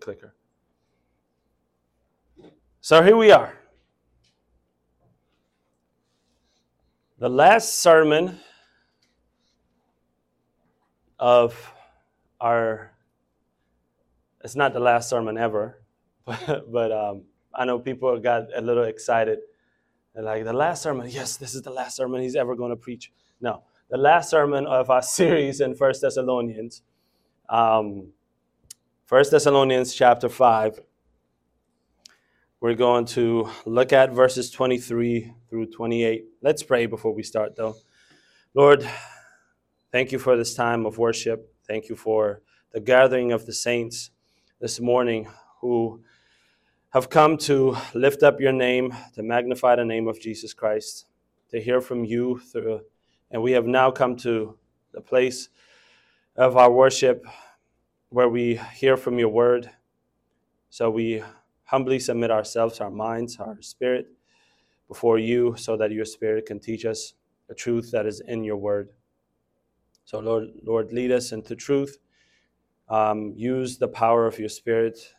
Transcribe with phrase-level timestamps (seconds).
[0.00, 0.34] clicker.
[2.80, 3.54] So here we are.
[7.18, 8.40] The last sermon
[11.18, 11.72] of
[12.40, 12.92] our,
[14.42, 15.82] it's not the last sermon ever,
[16.24, 17.24] but, but um,
[17.54, 19.40] I know people got a little excited.
[20.14, 22.76] They're like, the last sermon, yes, this is the last sermon he's ever going to
[22.76, 23.12] preach.
[23.42, 26.82] No, the last sermon of our series in First Thessalonians.
[27.50, 28.12] Um,
[29.10, 30.78] 1 Thessalonians chapter 5.
[32.60, 36.26] We're going to look at verses 23 through 28.
[36.42, 37.74] Let's pray before we start, though.
[38.54, 38.88] Lord,
[39.90, 41.52] thank you for this time of worship.
[41.66, 44.10] Thank you for the gathering of the saints
[44.60, 45.26] this morning
[45.60, 46.04] who
[46.90, 51.06] have come to lift up your name, to magnify the name of Jesus Christ,
[51.48, 52.82] to hear from you through
[53.32, 54.56] and we have now come to
[54.92, 55.48] the place
[56.36, 57.26] of our worship
[58.10, 59.70] where we hear from your word.
[60.68, 61.22] So we
[61.64, 64.08] humbly submit ourselves, our minds, our spirit
[64.88, 67.14] before you so that your spirit can teach us
[67.48, 68.90] the truth that is in your word.
[70.04, 71.98] So, Lord, Lord lead us into truth.
[72.88, 75.14] Um, use the power of your spirit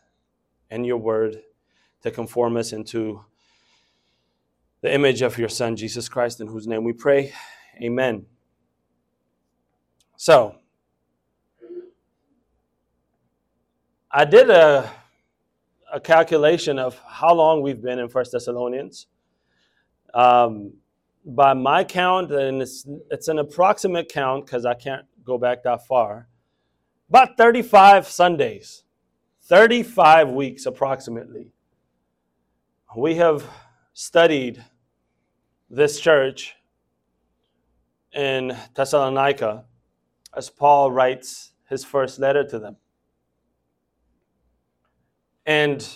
[0.70, 1.42] and your word
[2.02, 3.24] to conform us into
[4.82, 7.32] the image of your Son, Jesus Christ, in whose name we pray.
[7.82, 8.26] Amen.
[10.18, 10.56] So,
[14.14, 14.92] I did a
[15.92, 19.08] a calculation of how long we've been in First Thessalonians.
[20.14, 20.74] Um,
[21.26, 25.86] by my count, and it's, it's an approximate count because I can't go back that
[25.86, 26.28] far,
[27.10, 28.84] about 35 Sundays,
[29.44, 31.52] 35 weeks approximately.
[32.96, 33.46] We have
[33.94, 34.64] studied
[35.70, 36.56] this church
[38.14, 39.66] in Thessalonica
[40.36, 42.78] as Paul writes his first letter to them.
[45.46, 45.88] And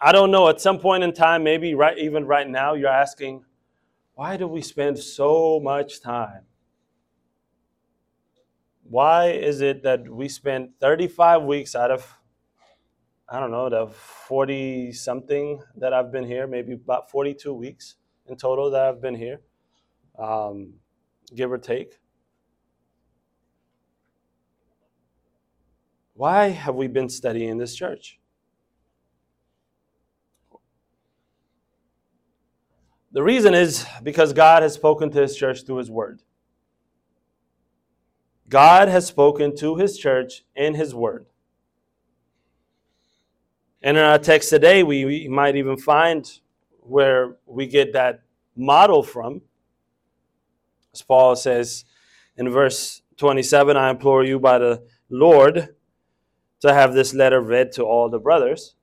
[0.00, 3.44] I don't know, at some point in time, maybe right even right now, you're asking,
[4.14, 6.42] why do we spend so much time?
[8.82, 12.18] Why is it that we spend 35 weeks out of,
[13.28, 18.36] I don't know, the 40 something that I've been here, maybe about 42 weeks in
[18.36, 19.40] total that I've been here,
[20.18, 20.74] um,
[21.34, 21.98] give or take?
[26.14, 28.20] Why have we been studying this church?
[33.12, 36.22] The reason is because God has spoken to his church through his word.
[38.48, 41.26] God has spoken to his church in his word.
[43.82, 46.30] And in our text today, we, we might even find
[46.80, 48.22] where we get that
[48.56, 49.42] model from.
[50.92, 51.84] As Paul says
[52.36, 55.74] in verse 27, I implore you by the Lord
[56.64, 58.74] to have this letter read to all the brothers.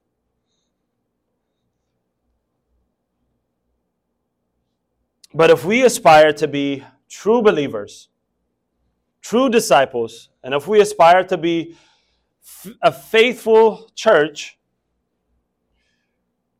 [5.33, 8.09] But if we aspire to be true believers,
[9.23, 11.75] true disciples, and if we aspire to be
[12.83, 14.59] a faithful church,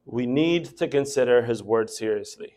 [0.06, 2.54] we need to consider His Word seriously.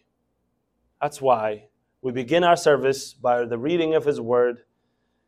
[1.02, 1.68] That's why
[2.00, 4.60] we begin our service by the reading of His Word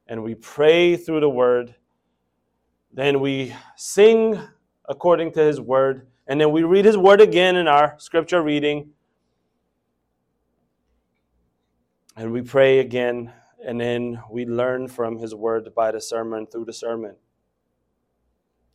[0.06, 1.74] and we pray through the Word
[2.97, 4.41] then we sing
[4.89, 6.07] according to his word.
[6.27, 8.91] And then we read his word again in our scripture reading.
[12.17, 13.33] And we pray again.
[13.65, 17.17] And then we learn from his word by the sermon through the sermon.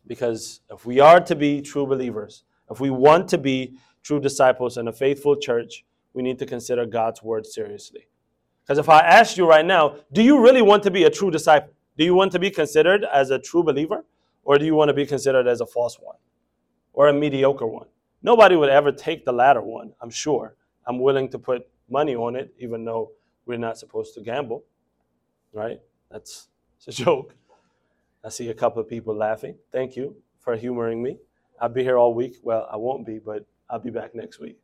[0.06, 4.76] Because if we are to be true believers, if we want to be true disciples
[4.76, 5.84] and a faithful church,
[6.14, 8.06] we need to consider God's word seriously.
[8.62, 11.32] Because if I ask you right now, do you really want to be a true
[11.32, 11.72] disciple?
[11.96, 14.04] Do you want to be considered as a true believer?
[14.44, 16.16] Or do you want to be considered as a false one
[16.92, 17.86] or a mediocre one?
[18.22, 20.56] Nobody would ever take the latter one, I'm sure.
[20.86, 23.12] I'm willing to put money on it, even though
[23.46, 24.64] we're not supposed to gamble,
[25.52, 25.80] right?
[26.10, 26.48] That's
[26.86, 27.34] a joke.
[28.24, 29.56] I see a couple of people laughing.
[29.70, 31.18] Thank you for humoring me.
[31.60, 32.36] I'll be here all week.
[32.42, 34.58] Well, I won't be, but I'll be back next week.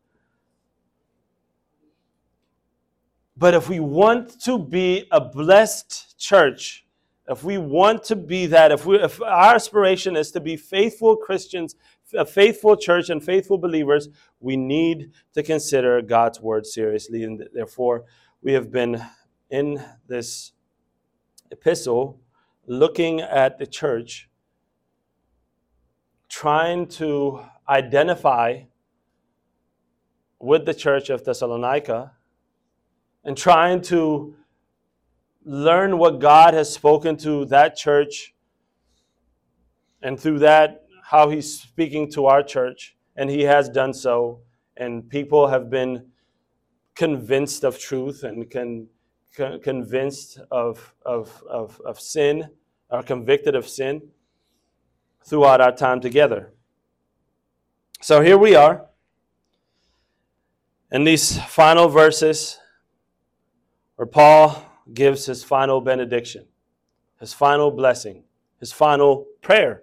[3.37, 6.85] But if we want to be a blessed church,
[7.29, 11.17] if we want to be that, if, we, if our aspiration is to be faithful
[11.17, 11.77] Christians,
[12.15, 14.09] a faithful church, and faithful believers,
[14.41, 17.25] we need to consider God's word seriously.
[17.25, 18.05] And therefore,
[18.43, 19.03] we have been
[19.51, 20.53] in this
[21.51, 22.21] epistle
[22.67, 24.31] looking at the church,
[26.31, 28.63] trying to identify
[30.41, 32.13] with the church of Thessalonica
[33.25, 34.35] and trying to
[35.49, 38.35] learn what God has spoken to that church
[40.03, 44.43] and through that, how he's speaking to our church, and he has done so,
[44.77, 46.05] and people have been
[46.95, 48.89] convinced of truth and con,
[49.63, 52.51] convinced of, of, of, of sin,
[52.91, 54.03] are convicted of sin
[55.25, 56.53] throughout our time together.
[58.03, 58.85] So here we are
[60.93, 62.59] in these final verses
[63.97, 66.47] where Paul gives his final benediction,
[67.21, 68.25] his final blessing,
[68.61, 69.83] his final prayer,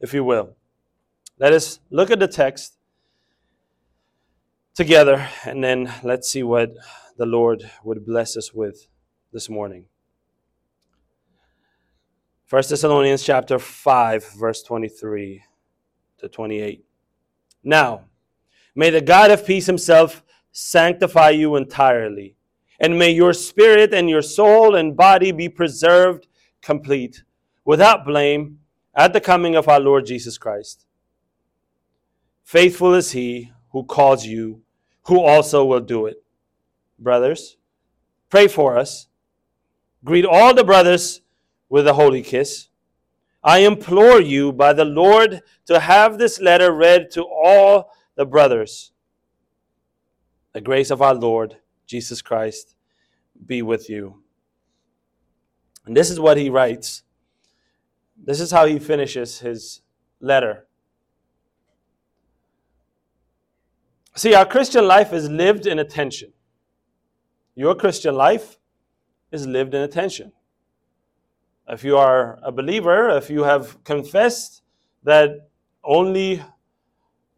[0.00, 0.56] if you will.
[1.38, 2.76] Let us look at the text
[4.74, 6.74] together and then let's see what
[7.16, 8.86] the Lord would bless us with
[9.32, 9.86] this morning.
[12.48, 15.42] 1 Thessalonians chapter 5 verse 23
[16.18, 16.84] to 28.
[17.62, 18.06] Now,
[18.74, 22.36] may the God of peace himself sanctify you entirely,
[22.80, 26.26] and may your spirit and your soul and body be preserved
[26.62, 27.22] complete,
[27.64, 28.58] without blame,
[28.94, 30.86] at the coming of our Lord Jesus Christ.
[32.42, 34.62] Faithful is he who calls you,
[35.04, 36.22] who also will do it.
[36.98, 37.56] Brothers,
[38.28, 39.06] pray for us.
[40.04, 41.20] Greet all the brothers
[41.68, 42.68] with a holy kiss.
[43.42, 48.92] I implore you by the Lord to have this letter read to all the brothers.
[50.52, 51.56] The grace of our Lord
[51.90, 52.76] Jesus Christ
[53.44, 54.22] be with you.
[55.86, 57.02] And this is what he writes.
[58.16, 59.82] This is how he finishes his
[60.20, 60.66] letter.
[64.14, 66.32] See, our Christian life is lived in attention.
[67.54, 68.58] Your Christian life
[69.32, 70.32] is lived in attention
[71.70, 74.62] if you are a believer, if you have confessed
[75.04, 75.48] that
[75.84, 76.42] only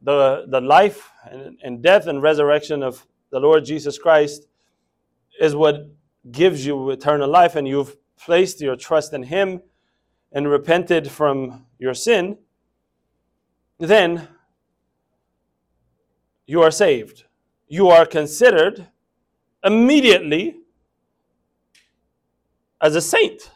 [0.01, 4.47] the, the life and, and death and resurrection of the Lord Jesus Christ
[5.41, 5.89] is what
[6.31, 9.63] gives you eternal life, and you've placed your trust in Him
[10.31, 12.39] and repented from your sin,
[13.79, 14.29] then
[16.47, 17.25] you are saved.
[17.67, 18.87] You are considered
[19.65, 20.59] immediately
[22.81, 23.51] as a saint.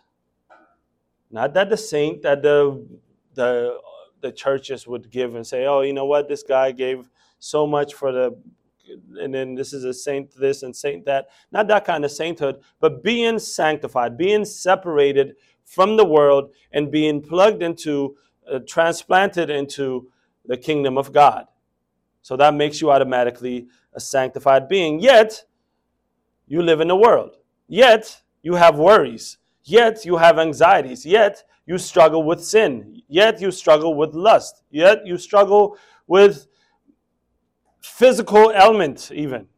[1.31, 2.87] Not that the saint that the
[3.35, 3.79] the
[4.23, 7.93] the churches would give and say, oh, you know what, this guy gave so much
[7.93, 8.37] for the
[9.21, 11.29] and then this is a saint this and saint that.
[11.53, 17.21] Not that kind of sainthood, but being sanctified, being separated from the world and being
[17.21, 18.17] plugged into,
[18.51, 20.11] uh, transplanted into
[20.45, 21.47] the kingdom of God.
[22.23, 25.01] So that makes you automatically a sanctified being.
[25.01, 25.45] Yet,
[26.47, 27.37] you live in the world.
[27.69, 29.39] Yet, you have worries.
[29.65, 31.05] Yet you have anxieties.
[31.05, 33.03] Yet you struggle with sin.
[33.09, 34.63] Yet you struggle with lust.
[34.71, 36.47] Yet you struggle with
[37.87, 39.49] physical ailment, even.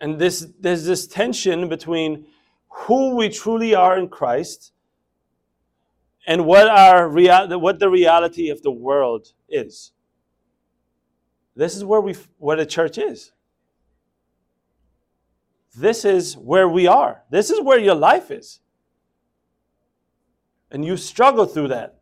[0.00, 2.26] And this, there's this tension between
[2.68, 4.72] who we truly are in Christ
[6.26, 9.92] and what, our real, what the reality of the world is.
[11.54, 13.32] This is where, we, where the church is
[15.74, 17.22] this is where we are.
[17.30, 18.60] This is where your life is.
[20.70, 21.99] And you struggle through that.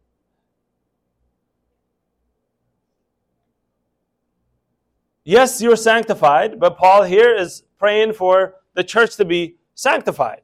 [5.28, 10.40] Yes, you're sanctified, but Paul here is praying for the church to be sanctified.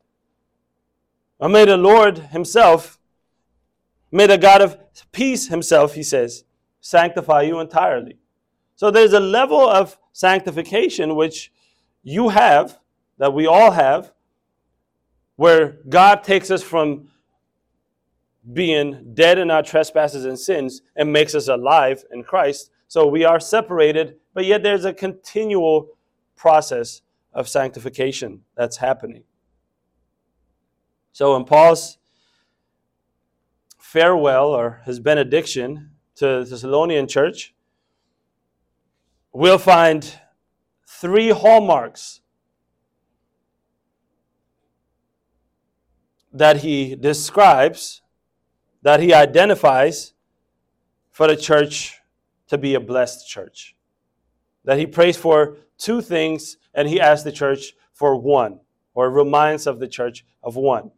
[1.38, 2.98] Or may the Lord Himself,
[4.12, 4.76] may the God of
[5.10, 6.44] peace Himself, He says,
[6.82, 8.19] sanctify you entirely.
[8.76, 11.50] So there's a level of sanctification which
[12.03, 12.79] you have
[13.17, 14.12] that we all have,
[15.36, 17.08] where God takes us from
[18.53, 22.70] being dead in our trespasses and sins and makes us alive in Christ.
[22.88, 25.88] So we are separated, but yet there's a continual
[26.36, 29.24] process of sanctification that's happening.
[31.12, 31.98] So in Paul's
[33.79, 37.55] farewell or his benediction to the Thessalonian church,
[39.32, 40.19] we'll find
[40.86, 42.20] three hallmarks
[46.32, 48.03] that he describes,
[48.82, 50.14] that he identifies
[51.10, 52.00] for the church
[52.48, 53.77] to be a blessed church.
[54.65, 58.60] That he prays for two things and he asks the church for one,
[58.94, 60.91] or reminds of the church of one.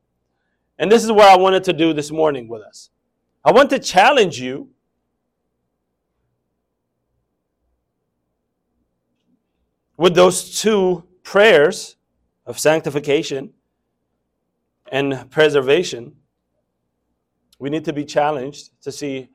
[0.79, 2.91] And this is what I wanted to do this morning with us.
[3.45, 4.71] I want to challenge you
[9.97, 11.97] with those two prayers
[12.45, 13.53] of sanctification
[14.93, 16.15] and preservation,
[17.59, 19.29] we need to be challenged to see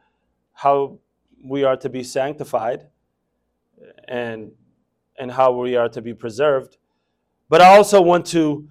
[0.53, 0.99] how
[1.43, 2.87] we are to be sanctified
[4.07, 4.51] and,
[5.17, 6.77] and how we are to be preserved.
[7.49, 8.67] But I also want to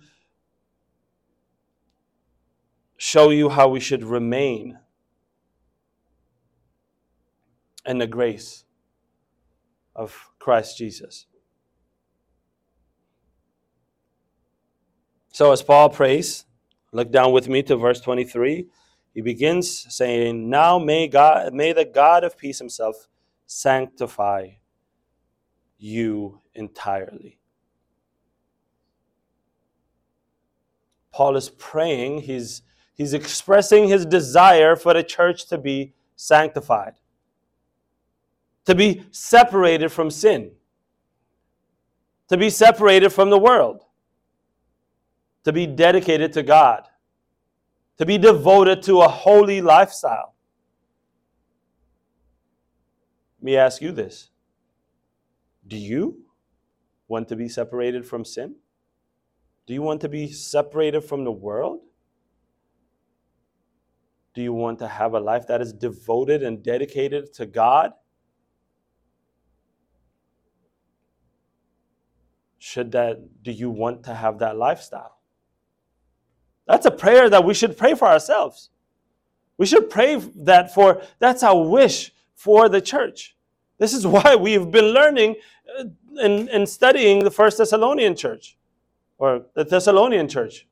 [2.96, 4.78] show you how we should remain
[7.86, 8.64] in the grace
[9.94, 11.26] of Christ Jesus.
[15.32, 16.44] So, as Paul prays,
[16.92, 18.66] look down with me to verse 23.
[19.14, 23.08] He begins saying, Now may God may the God of peace himself
[23.46, 24.50] sanctify
[25.78, 27.38] you entirely.
[31.12, 32.62] Paul is praying, he's,
[32.94, 36.94] he's expressing his desire for the church to be sanctified,
[38.64, 40.52] to be separated from sin,
[42.28, 43.84] to be separated from the world,
[45.44, 46.86] to be dedicated to God,
[48.00, 50.35] to be devoted to a holy lifestyle.
[53.38, 54.30] Let me ask you this
[55.66, 56.25] Do you
[57.09, 58.54] want to be separated from sin?
[59.66, 61.80] Do you want to be separated from the world?
[64.33, 67.92] Do you want to have a life that is devoted and dedicated to God?
[72.59, 75.19] Should that do you want to have that lifestyle?
[76.70, 78.70] That's a prayer that we should pray for ourselves.
[79.58, 83.36] We should pray that for that's our wish for the church.
[83.78, 85.34] This is why we've been learning
[86.16, 88.56] and, uh, and studying the First Thessalonian church
[89.18, 90.68] or the Thessalonian church.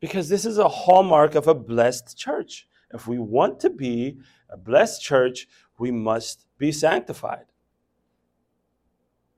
[0.00, 2.66] Because this is a hallmark of a blessed church.
[2.92, 4.18] If we want to be
[4.50, 5.46] a blessed church,
[5.78, 7.51] we must be sanctified.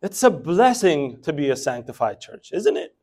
[0.04, 2.94] It's a blessing to be a sanctified church, isn't it?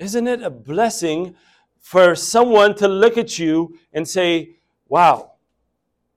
[0.00, 1.36] Isn't it a blessing
[1.78, 4.56] for someone to look at you and say,
[4.88, 5.34] wow,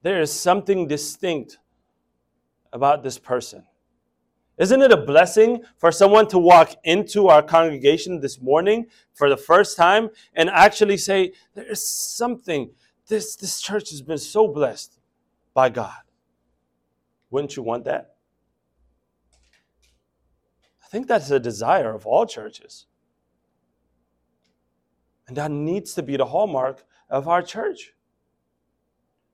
[0.02, 1.60] there is something distinct
[2.74, 3.64] about this person.
[4.58, 9.38] Isn't it a blessing for someone to walk into our congregation this morning for the
[9.38, 12.72] first time and actually say, There is something,
[13.08, 14.98] this, this church has been so blessed
[15.54, 16.09] by God?
[17.30, 18.16] Wouldn't you want that?
[20.84, 22.88] I think that's a desire of all churches.
[25.28, 27.94] And that needs to be the hallmark of our church.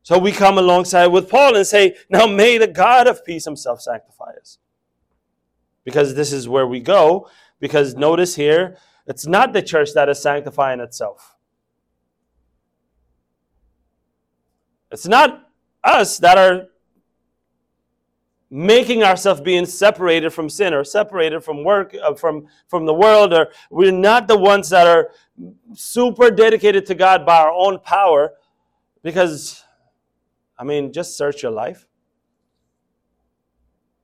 [0.03, 3.81] So we come alongside with Paul and say, Now may the God of peace himself
[3.81, 4.59] sanctify us.
[5.83, 7.29] Because this is where we go.
[7.59, 11.35] Because notice here, it's not the church that is sanctifying itself.
[14.91, 15.47] It's not
[15.83, 16.67] us that are
[18.55, 23.33] making ourselves being separated from sin or separated from work uh, from from the world
[23.33, 25.09] or we're not the ones that are
[25.74, 28.31] super dedicated to god by our own power
[29.03, 29.65] because
[30.57, 31.88] I mean, just search your life,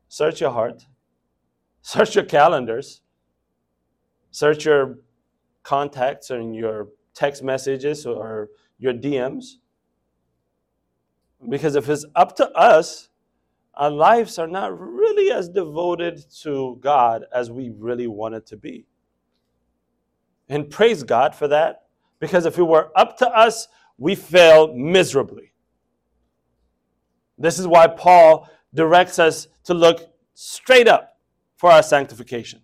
[0.10, 0.86] search your heart,
[1.82, 3.02] search your calendars,
[4.32, 5.00] search your
[5.64, 9.58] contacts and your text messages or your DMs.
[11.48, 13.10] Because if it's up to us,
[13.74, 18.58] our lives are not really as devoted to God as we really want it to
[18.58, 18.86] be.
[20.50, 21.84] And praise God for that,
[22.20, 25.54] because if it were up to us, we fail miserably.
[27.38, 30.02] This is why Paul directs us to look
[30.34, 31.18] straight up
[31.56, 32.62] for our sanctification.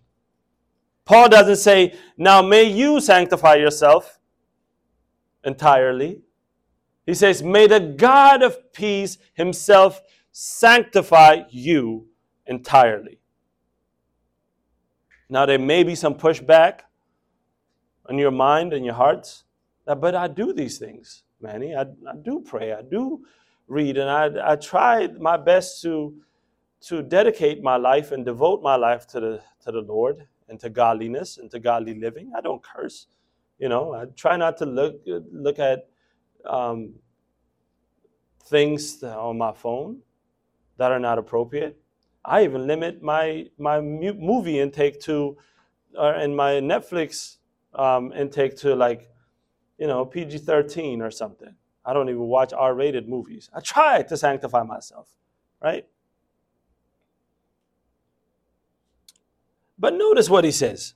[1.04, 4.20] Paul doesn't say, Now may you sanctify yourself
[5.42, 6.20] entirely.
[7.06, 10.02] He says, May the God of peace himself
[10.40, 12.06] sanctify you
[12.46, 13.18] entirely.
[15.28, 16.82] Now, there may be some pushback
[18.08, 19.42] on your mind and your hearts,
[19.84, 21.74] but I do these things, Manny.
[21.74, 22.72] I, I do pray.
[22.72, 23.24] I do
[23.66, 23.96] read.
[23.98, 26.14] And I, I tried my best to,
[26.82, 30.70] to dedicate my life and devote my life to the, to the Lord and to
[30.70, 32.30] godliness and to godly living.
[32.38, 33.08] I don't curse.
[33.58, 35.00] You know, I try not to look,
[35.32, 35.88] look at
[36.48, 36.94] um,
[38.44, 40.02] things on my phone
[40.78, 41.78] that are not appropriate.
[42.24, 45.36] I even limit my, my movie intake to,
[45.96, 47.36] or uh, in my Netflix
[47.74, 49.10] um, intake to like,
[49.78, 51.54] you know, PG 13 or something.
[51.84, 53.48] I don't even watch R rated movies.
[53.54, 55.08] I try to sanctify myself,
[55.62, 55.86] right?
[59.78, 60.94] But notice what he says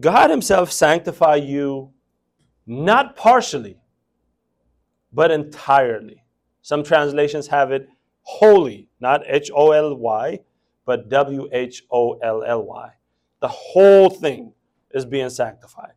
[0.00, 1.92] God Himself sanctify you
[2.66, 3.78] not partially,
[5.12, 6.24] but entirely.
[6.62, 7.88] Some translations have it
[8.22, 10.40] wholly, not H O L Y,
[10.84, 12.90] but W H O L L Y.
[13.40, 14.54] The whole thing
[14.92, 15.92] is being sanctified.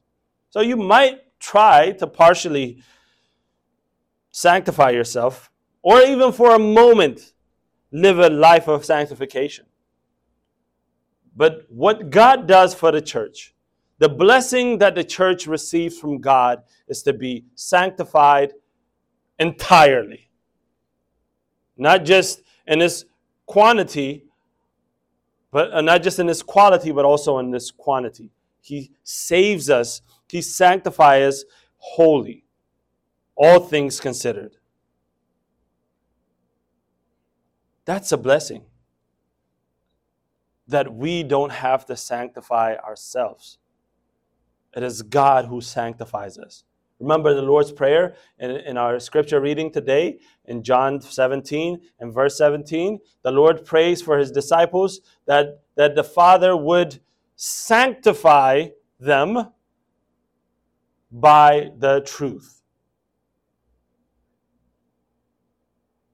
[0.49, 2.81] So you might try to partially
[4.31, 5.51] sanctify yourself,
[5.81, 7.33] or even for a moment,
[7.91, 9.65] live a life of sanctification.
[11.35, 13.53] But what God does for the church,
[13.99, 18.53] the blessing that the church receives from God is to be sanctified
[19.39, 20.24] entirely.
[21.77, 23.05] Not just in this
[23.45, 24.25] quantity,
[25.51, 28.31] but uh, not just in this quality, but also in this quantity.
[28.61, 31.45] He saves us, He sanctifies us
[31.77, 32.43] wholly,
[33.35, 34.57] all things considered.
[37.85, 38.63] That's a blessing
[40.67, 43.59] that we don't have to sanctify ourselves.
[44.75, 46.63] It is God who sanctifies us.
[46.99, 52.37] Remember the Lord's Prayer in, in, our scripture reading today in John 17 and verse
[52.37, 52.99] 17.
[53.21, 57.01] The Lord prays for his disciples that, that the Father would
[57.35, 58.67] sanctify
[58.99, 59.51] them
[61.11, 62.61] by the truth.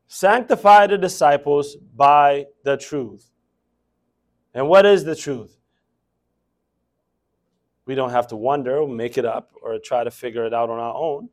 [0.08, 3.32] Sanctify the disciples by the truth.
[4.54, 5.61] And what is the truth?
[7.92, 10.80] We don't have to wonder, make it up, or try to figure it out on
[10.80, 11.28] our own.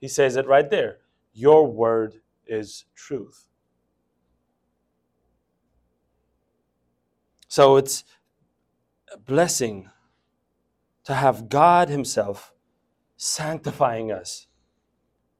[0.00, 0.98] He says it right there
[1.32, 3.48] Your word is truth.
[7.48, 8.04] So it's
[9.12, 9.90] a blessing
[11.02, 12.52] to have God Himself
[13.16, 14.46] sanctifying us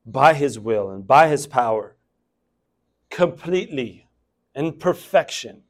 [0.04, 1.94] by His will and by His power
[3.10, 4.08] completely
[4.56, 5.62] in perfection.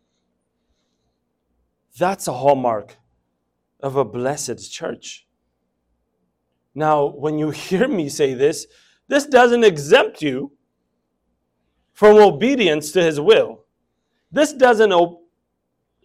[1.99, 2.97] That's a hallmark
[3.81, 5.27] of a blessed church.
[6.75, 8.67] Now, when you hear me say this,
[9.09, 10.53] this doesn't exempt you
[11.93, 13.65] from obedience to his will.
[14.31, 14.93] This doesn't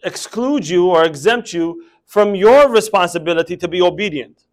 [0.02, 4.44] exclude you or exempt you from your responsibility to be obedient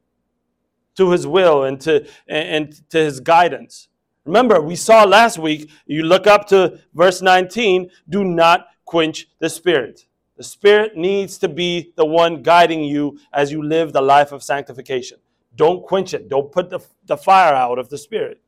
[0.96, 3.88] to his will and to, and to his guidance.
[4.26, 9.50] Remember, we saw last week, you look up to verse 19, do not quench the
[9.50, 10.06] spirit.
[10.42, 14.42] The Spirit needs to be the one guiding you as you live the life of
[14.42, 15.20] sanctification.
[15.56, 16.30] Don't quench it.
[16.30, 18.42] Don't put the, the fire out of the Spirit.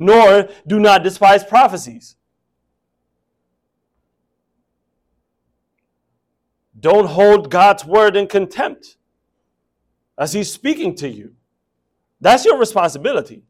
[0.00, 2.16] Nor do not despise prophecies.
[6.80, 8.96] Don't hold God's word in contempt
[10.18, 11.36] as He's speaking to you.
[12.20, 13.44] That's your responsibility.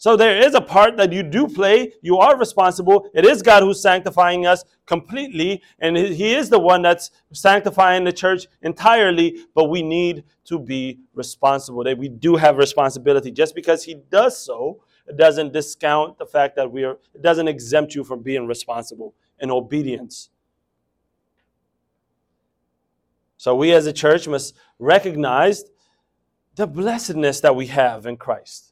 [0.00, 1.92] So there is a part that you do play.
[2.00, 3.10] You are responsible.
[3.12, 8.12] It is God who's sanctifying us completely, and He is the one that's sanctifying the
[8.12, 9.44] church entirely.
[9.54, 11.84] But we need to be responsible.
[11.84, 13.30] That we do have responsibility.
[13.30, 16.96] Just because He does so, it doesn't discount the fact that we are.
[17.14, 20.30] It doesn't exempt you from being responsible in obedience.
[23.36, 25.64] So we as a church must recognize
[26.54, 28.69] the blessedness that we have in Christ.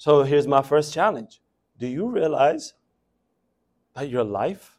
[0.00, 1.42] So here's my first challenge
[1.78, 2.72] Do you realize
[3.94, 4.78] that your life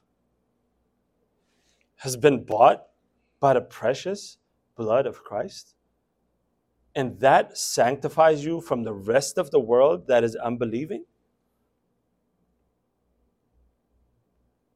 [1.98, 2.88] has been bought
[3.40, 4.40] by the precious
[4.76, 5.76] blood of Christ?
[6.96, 11.06] And that sanctifies you from the rest of the world that is unbelieving?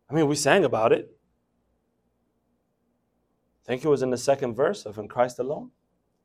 [0.08, 1.18] I mean, we sang about it.
[3.64, 5.72] I think it was in the second verse of In Christ Alone,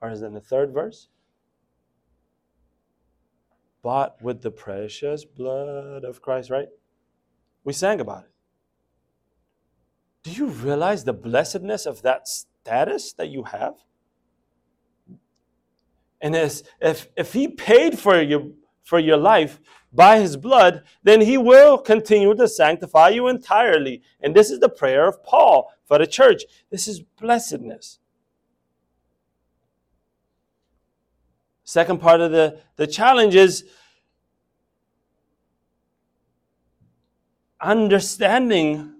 [0.03, 1.09] or is it in the third verse?
[3.83, 6.69] Bought with the precious blood of Christ, right?
[7.65, 8.31] We sang about it.
[10.23, 13.75] Do you realize the blessedness of that status that you have?
[16.21, 19.61] And as, if, if he paid for you for your life
[19.93, 24.03] by his blood, then he will continue to sanctify you entirely.
[24.21, 26.43] And this is the prayer of Paul for the church.
[26.71, 28.00] This is blessedness.
[31.71, 33.65] Second part of the, the challenge is
[37.61, 38.93] understanding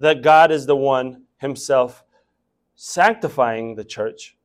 [0.00, 2.02] that God is the one Himself
[2.74, 4.36] sanctifying the church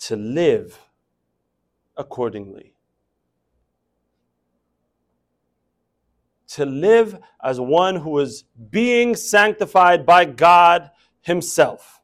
[0.00, 0.76] to live
[1.96, 2.74] accordingly.
[6.48, 11.99] To live as one who is being sanctified by God Himself.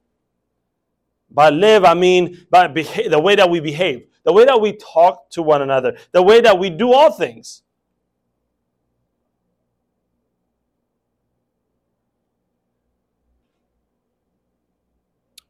[1.31, 4.73] By live, I mean by beha- the way that we behave, the way that we
[4.73, 7.63] talk to one another, the way that we do all things.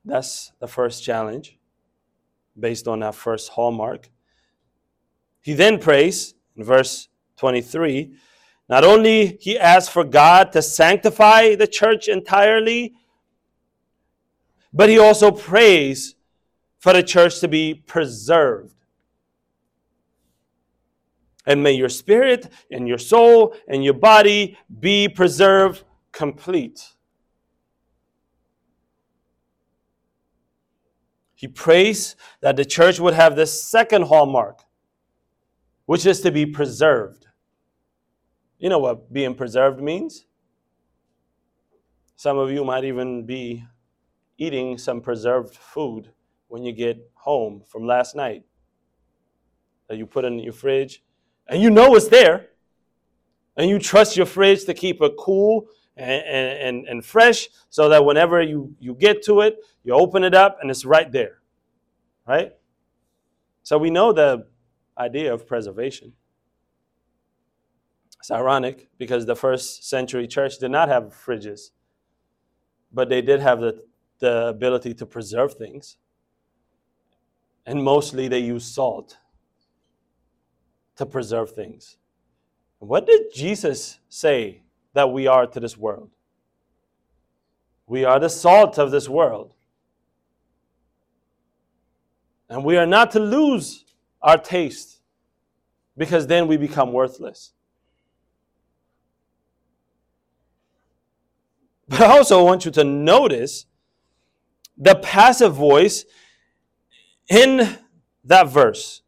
[0.05, 1.59] That's the first challenge
[2.59, 4.09] based on that first hallmark.
[5.43, 8.15] He then prays in verse 23
[8.69, 12.95] not only he asks for God to sanctify the church entirely,
[14.77, 16.17] but he also prays
[16.79, 18.75] for the church to be preserved.
[21.47, 26.93] And may your spirit and your soul and your body be preserved complete.
[31.35, 34.61] He prays that the church would have this second hallmark,
[35.87, 37.27] which is to be preserved.
[38.59, 40.27] You know what being preserved means?
[42.15, 43.65] Some of you might even be
[44.39, 46.11] eating some preserved food
[46.49, 48.45] when you get home from last night
[49.89, 51.03] that you put in your fridge
[51.49, 52.49] and you know it's there
[53.57, 58.05] and you trust your fridge to keep it cool and, and, and fresh so that
[58.05, 61.39] whenever you, you get to it, you open it up and it's right there.
[62.27, 62.53] Right?
[63.63, 64.47] So we know the
[64.99, 66.13] idea of preservation.
[68.19, 71.71] It's ironic because the first century church did not have fridges,
[72.93, 73.83] but they did have the,
[74.19, 75.99] the ability to preserve things.
[77.65, 79.19] And mostly they use salt
[80.97, 81.97] to preserve things.
[82.79, 84.63] What did Jesus say
[84.95, 86.11] that we are to this world?
[87.87, 89.55] We are the salt of this world.
[92.49, 93.85] And we are not to lose
[94.23, 95.01] our taste
[95.97, 97.53] because then we become worthless.
[101.89, 103.67] But I also want you to notice
[104.77, 106.05] the passive voice
[107.29, 107.79] in
[108.25, 109.03] that verse.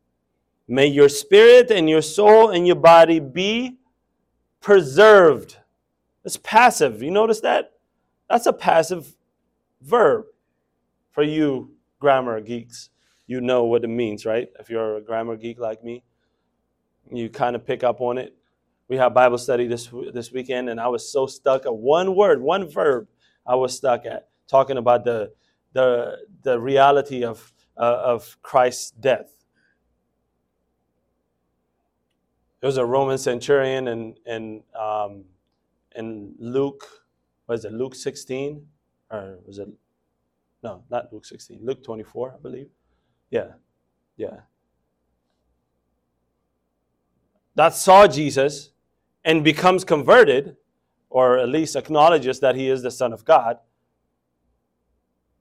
[0.67, 3.79] May your spirit and your soul and your body be
[4.61, 5.57] preserved.
[6.25, 7.03] It's passive.
[7.03, 7.73] You notice that?
[8.29, 9.17] That's a passive
[9.81, 10.27] verb
[11.11, 12.91] for you grammar geeks.
[13.27, 14.49] You know what it means, right?
[14.59, 16.03] If you're a grammar geek like me,
[17.11, 18.35] you kind of pick up on it.
[18.89, 22.41] We had Bible study this this weekend, and I was so stuck at one word,
[22.41, 23.07] one verb.
[23.47, 25.33] I was stuck at talking about the
[25.79, 25.91] the
[26.43, 29.39] the reality of uh, of Christ's death
[32.61, 35.25] there was a Roman centurion in in um,
[35.95, 36.85] in Luke,
[37.47, 38.67] was it Luke 16,
[39.11, 39.69] or was it
[40.63, 42.69] no, not Luke 16, Luke 24, I believe.
[43.31, 43.53] Yeah,
[44.17, 44.41] yeah.
[47.55, 48.71] That saw Jesus
[49.25, 50.57] and becomes converted,
[51.11, 53.59] or at least acknowledges that he is the Son of God.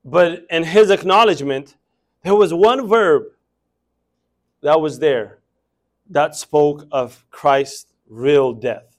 [0.07, 1.75] But in his acknowledgement,
[2.23, 3.23] there was one verb
[4.61, 5.39] that was there
[6.09, 8.97] that spoke of Christ's real death.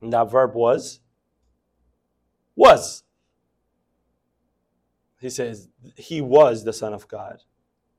[0.00, 1.00] And that verb was
[2.54, 3.02] was.
[5.20, 7.42] He says he was the Son of God,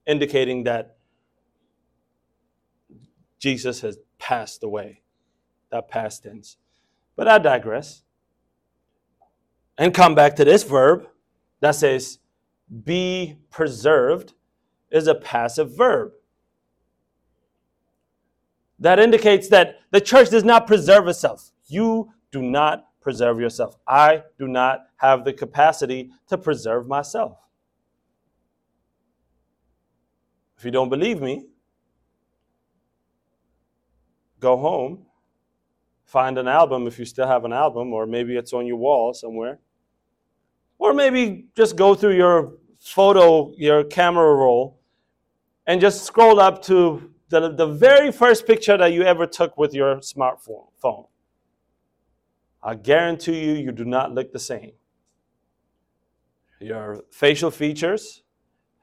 [0.08, 0.95] indicating that
[3.38, 5.02] Jesus has passed away.
[5.72, 6.56] That past tense.
[7.17, 8.04] But I digress.
[9.78, 11.06] And come back to this verb
[11.62, 12.19] that says
[12.84, 14.34] be preserved
[14.91, 16.12] is a passive verb
[18.80, 21.52] that indicates that the church does not preserve itself.
[21.67, 23.76] You do not preserve yourself.
[23.88, 27.38] I do not have the capacity to preserve myself.
[30.58, 31.45] If you don't believe me,
[34.39, 35.06] go home,
[36.06, 39.13] find an album if you still have an album, or maybe it's on your wall
[39.13, 39.60] somewhere.
[40.80, 44.80] Or maybe just go through your photo, your camera roll,
[45.68, 49.74] and just scroll up to the, the very first picture that you ever took with
[49.74, 51.08] your smartphone.
[52.63, 54.72] I guarantee you, you do not look the same.
[56.60, 58.24] Your facial features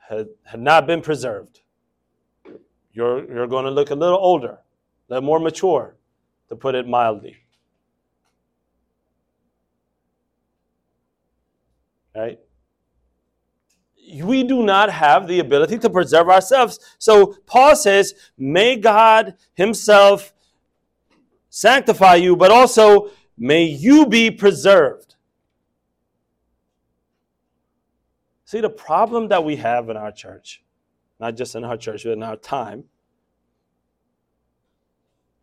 [0.09, 1.61] had, had not been preserved.
[2.93, 4.59] You're, you're going to look a little older,
[5.09, 5.97] a little more mature,
[6.49, 7.37] to put it mildly.
[12.17, 12.39] Right?
[14.23, 16.79] we do not have the ability to preserve ourselves.
[16.99, 20.33] So Paul says, May God Himself
[21.49, 25.17] sanctify you, but also may you be preserved.
[28.45, 30.63] See, the problem that we have in our church,
[31.19, 32.85] not just in our church, but in our time,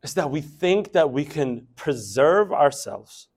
[0.02, 3.28] is that we think that we can preserve ourselves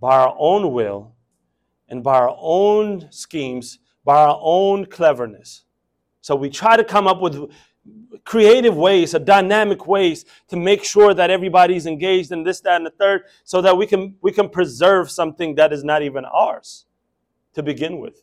[0.00, 1.14] by our own will
[1.92, 5.64] and by our own schemes by our own cleverness.
[6.22, 7.50] So we try to come up with
[8.24, 12.86] creative ways, or dynamic ways to make sure that everybody's engaged in this, that, and
[12.86, 16.86] the third, so that we can we can preserve something that is not even ours
[17.54, 18.22] to begin with.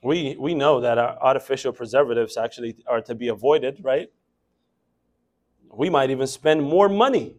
[0.00, 4.08] We, we know that our artificial preservatives actually are to be avoided, right?
[5.78, 7.36] We might even spend more money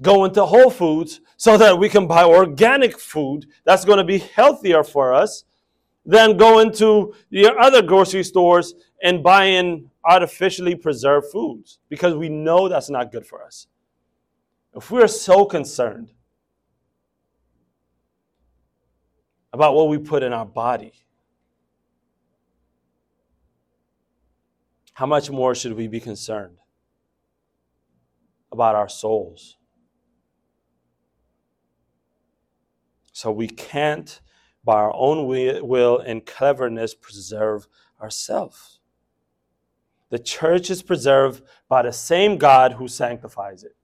[0.00, 4.18] go into Whole Foods so that we can buy organic food that's going to be
[4.18, 5.42] healthier for us
[6.06, 12.68] than go into your other grocery stores and buying artificially preserved foods because we know
[12.68, 13.66] that's not good for us.
[14.76, 16.12] If we're so concerned
[19.52, 20.92] about what we put in our body,
[25.00, 26.58] how much more should we be concerned
[28.52, 29.56] about our souls?
[33.10, 34.20] So we can't,
[34.62, 37.66] by our own will and cleverness, preserve
[37.98, 38.80] ourselves.
[40.10, 43.74] The church is preserved by the same God who sanctifies it.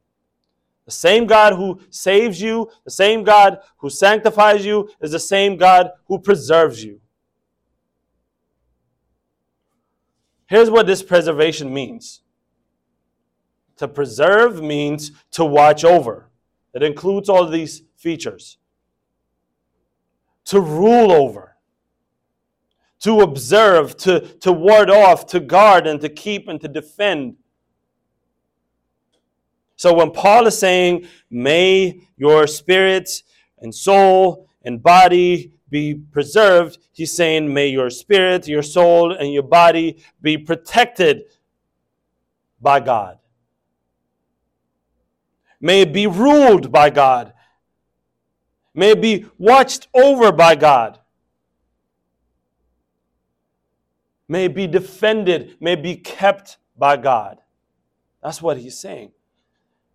[0.85, 5.57] The same God who saves you, the same God who sanctifies you, is the same
[5.57, 7.01] God who preserves you.
[10.47, 12.23] Here's what this preservation means.
[13.79, 16.31] To preserve means to watch over,
[16.73, 18.59] it includes all these features.
[20.47, 21.57] To rule over,
[23.01, 27.37] to observe, to, to ward off, to guard, and to keep and to defend.
[29.75, 33.23] So when Paul is saying, may your spirit
[33.59, 39.43] and soul and body be preserved, he's saying, may your spirit, your soul, and your
[39.43, 41.25] body be protected
[42.61, 43.19] by God.
[45.61, 47.33] May it be ruled by God.
[48.75, 50.99] May it be watched over by God.
[54.29, 57.39] May it be defended, may it be kept by God.
[58.23, 59.13] That's what he's saying.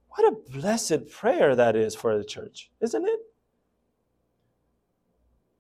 [0.10, 3.20] What a blessed prayer that is for the church, isn't it?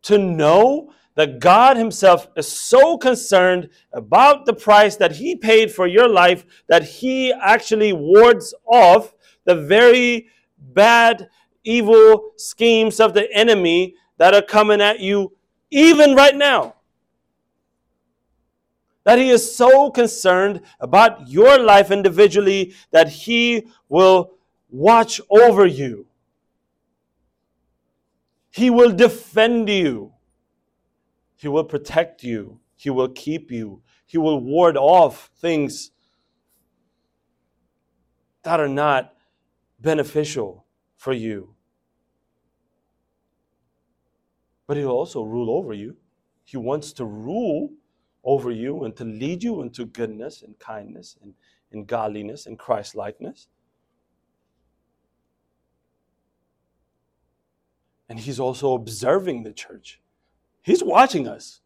[0.03, 5.87] To know that God Himself is so concerned about the price that He paid for
[5.87, 9.13] your life that He actually wards off
[9.45, 11.29] the very bad,
[11.63, 15.33] evil schemes of the enemy that are coming at you
[15.69, 16.75] even right now.
[19.03, 24.33] That He is so concerned about your life individually that He will
[24.69, 26.05] watch over you.
[28.51, 30.13] He will defend you.
[31.37, 32.59] He will protect you.
[32.75, 33.81] He will keep you.
[34.05, 35.91] He will ward off things
[38.43, 39.13] that are not
[39.79, 40.65] beneficial
[40.97, 41.55] for you.
[44.67, 45.95] But He'll also rule over you.
[46.43, 47.71] He wants to rule
[48.23, 51.33] over you and to lead you into goodness and kindness and,
[51.71, 53.47] and godliness and Christ likeness.
[58.11, 60.01] And he's also observing the church.
[60.61, 61.61] He's watching us.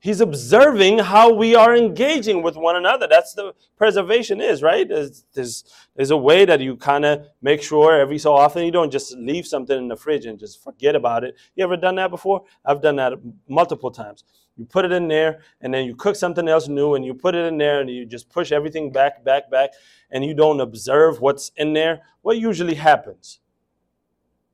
[0.00, 3.06] He's observing how we are engaging with one another.
[3.06, 4.88] That's the preservation is, right?
[4.88, 5.62] There's, there's,
[5.94, 9.16] there's a way that you kind of make sure every so often you don't just
[9.16, 11.36] leave something in the fridge and just forget about it.
[11.54, 12.42] You ever done that before?
[12.64, 13.12] I've done that
[13.48, 14.24] multiple times.
[14.56, 17.36] You put it in there and then you cook something else new and you put
[17.36, 19.70] it in there and you just push everything back, back, back,
[20.10, 22.00] and you don't observe what's in there.
[22.22, 23.38] What usually happens?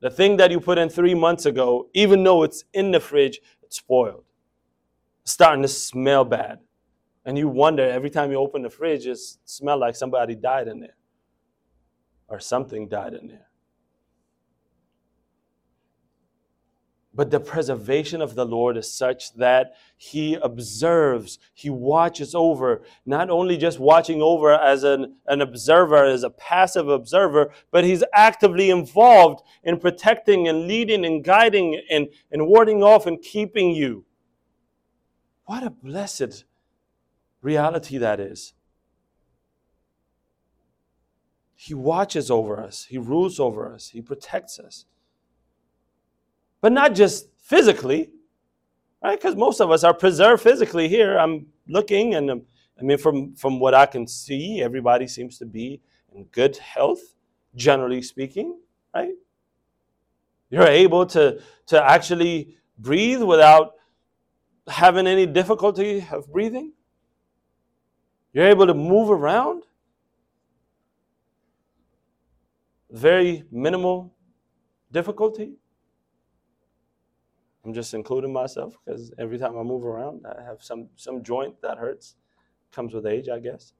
[0.01, 3.41] The thing that you put in three months ago, even though it's in the fridge,
[3.63, 4.25] it's spoiled.
[5.23, 6.61] It's starting to smell bad.
[7.25, 10.81] And you wonder every time you open the fridge, it smells like somebody died in
[10.81, 10.97] there
[12.29, 13.48] or something died in there.
[17.19, 23.29] But the preservation of the Lord is such that He observes, He watches over, not
[23.29, 28.71] only just watching over as an, an observer, as a passive observer, but He's actively
[28.71, 34.05] involved in protecting and leading and guiding and, and warding off and keeping you.
[35.47, 36.45] What a blessed
[37.43, 38.55] reality that is.
[41.57, 44.85] He watches over us, He rules over us, He protects us
[46.61, 48.11] but not just physically,
[49.03, 49.19] right?
[49.19, 51.19] Because most of us are preserved physically here.
[51.19, 52.43] I'm looking, and um,
[52.79, 55.81] I mean, from from what I can see, everybody seems to be
[56.13, 57.01] in good health,
[57.55, 58.59] generally speaking,
[58.95, 59.15] right?
[60.51, 63.75] You're able to to actually breathe without
[64.67, 66.73] having any difficulty of breathing.
[68.33, 69.65] You're able to move around.
[72.91, 74.15] Very minimal
[74.93, 75.58] difficulty.
[77.69, 81.61] I'm just including myself because every time I move around, I have some, some joint
[81.61, 82.17] that hurts.
[82.73, 83.75] Comes with age, I guess.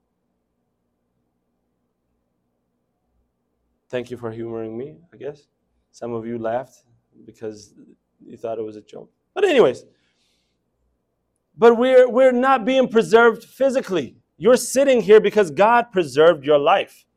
[3.89, 5.47] Thank you for humoring me, I guess.
[5.91, 6.83] Some of you laughed
[7.25, 7.73] because
[8.23, 9.11] you thought it was a joke.
[9.33, 9.85] But, anyways,
[11.57, 14.17] but we're, we're not being preserved physically.
[14.37, 17.07] You're sitting here because God preserved your life.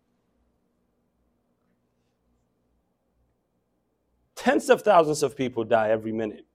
[4.35, 6.47] tens of thousands of people die every minute.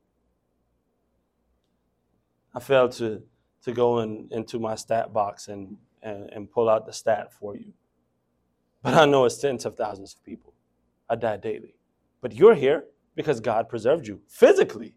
[2.56, 3.22] I failed to,
[3.64, 7.56] to go in, into my stat box and, and, and pull out the stat for
[7.56, 7.74] you.
[8.82, 10.54] But I know it's tens of thousands of people.
[11.10, 11.76] I die daily.
[12.22, 14.94] But you're here because God preserved you physically.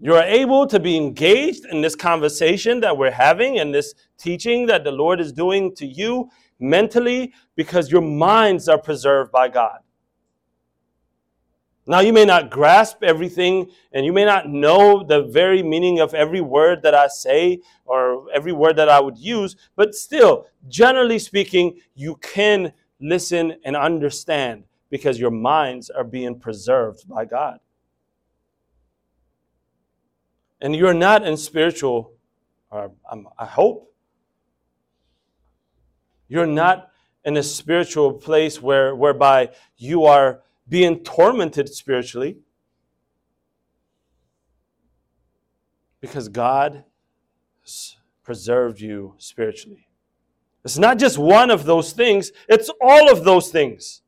[0.00, 4.66] You are able to be engaged in this conversation that we're having and this teaching
[4.66, 9.78] that the Lord is doing to you mentally because your minds are preserved by God.
[11.84, 16.14] Now, you may not grasp everything and you may not know the very meaning of
[16.14, 21.18] every word that I say or every word that I would use, but still, generally
[21.18, 27.58] speaking, you can listen and understand because your minds are being preserved by God.
[30.60, 32.12] And you're not in spiritual,
[32.70, 33.92] or um, I hope,
[36.28, 36.90] you're not
[37.24, 40.42] in a spiritual place where, whereby you are
[40.72, 42.38] being tormented spiritually
[46.00, 46.84] because God
[48.22, 49.86] preserved you spiritually.
[50.64, 54.00] It's not just one of those things, it's all of those things.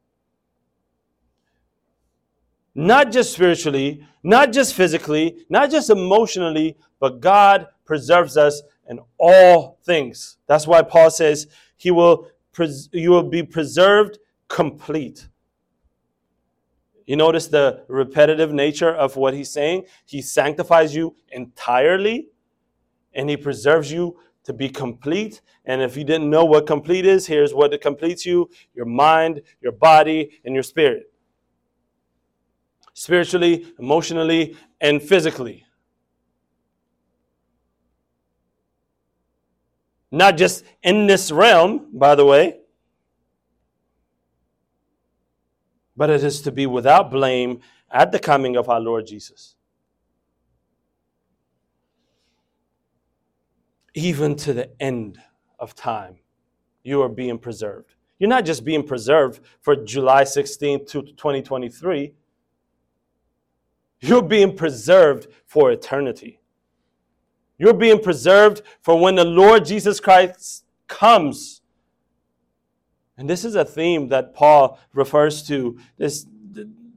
[2.74, 9.76] Not just spiritually, not just physically, not just emotionally, but God preserves us in all
[9.84, 10.38] things.
[10.46, 11.46] That's why Paul says
[11.76, 15.28] he will pres- you will be preserved complete.
[17.06, 19.84] You notice the repetitive nature of what he's saying?
[20.06, 22.28] He sanctifies you entirely
[23.12, 25.40] and he preserves you to be complete.
[25.64, 29.42] And if you didn't know what complete is, here's what it completes you your mind,
[29.60, 31.10] your body, and your spirit
[32.94, 35.66] spiritually, emotionally, and physically.
[40.10, 42.60] Not just in this realm, by the way,
[45.96, 49.54] but it is to be without blame at the coming of our Lord Jesus.
[53.94, 55.18] Even to the end
[55.58, 56.16] of time,
[56.82, 57.94] you are being preserved.
[58.18, 62.12] You're not just being preserved for July 16th to 2023.
[64.00, 66.40] You're being preserved for eternity.
[67.58, 71.62] You're being preserved for when the Lord Jesus Christ comes
[73.16, 76.26] and this is a theme that Paul refers to this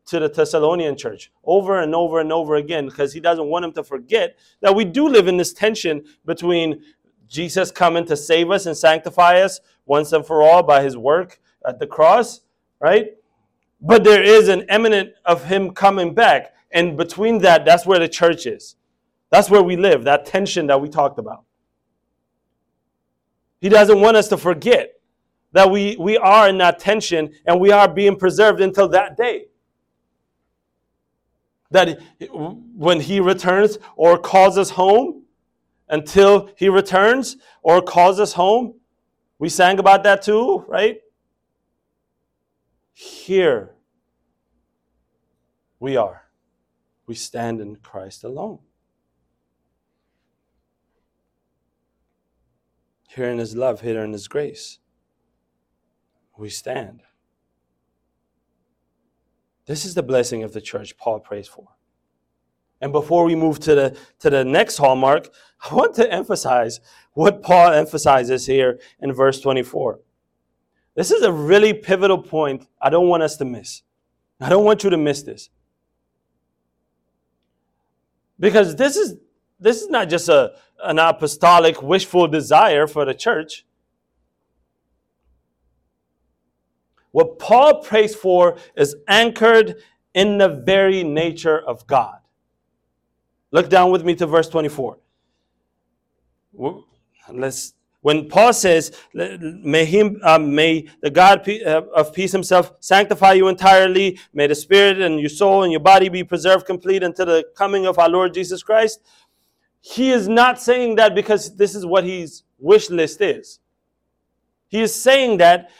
[0.08, 3.74] to the Thessalonian church over and over and over again because he doesn't want them
[3.74, 6.82] to forget that we do live in this tension between
[7.28, 11.40] Jesus coming to save us and sanctify us once and for all by his work
[11.68, 12.42] at the cross,
[12.80, 13.18] right?
[13.82, 16.54] But there is an imminent of him coming back.
[16.72, 18.76] And between that, that's where the church is.
[19.30, 21.44] That's where we live, that tension that we talked about.
[23.60, 24.97] He doesn't want us to forget
[25.58, 29.46] that we, we are in that tension and we are being preserved until that day.
[31.72, 35.24] That when he returns or calls us home,
[35.90, 38.76] until he returns or calls us home,
[39.40, 41.00] we sang about that too, right?
[42.94, 43.74] Here
[45.80, 46.28] we are.
[47.08, 48.60] We stand in Christ alone.
[53.08, 54.78] Here in his love, here in his grace
[56.38, 57.02] we stand.
[59.66, 61.68] This is the blessing of the church Paul prays for.
[62.80, 65.30] And before we move to the, to the next hallmark,
[65.70, 66.80] I want to emphasize
[67.14, 70.00] what Paul emphasizes here in verse 24.
[70.96, 73.84] This is a really pivotal point I don't want us to miss.
[74.40, 75.50] I don't want you to miss this.
[78.40, 79.16] Because this is,
[79.60, 83.66] this is not just a, an apostolic wishful desire for the church.
[87.18, 89.78] What Paul prays for is anchored
[90.14, 92.20] in the very nature of God.
[93.50, 95.00] Look down with me to verse 24.
[97.34, 103.34] Let's when Paul says, may, him, uh, may the God uh, of peace himself sanctify
[103.34, 107.26] you entirely, may the spirit and your soul and your body be preserved complete until
[107.26, 109.02] the coming of our Lord Jesus Christ.
[109.82, 113.60] He is not saying that because this is what his wish list is.
[114.68, 115.72] He is saying that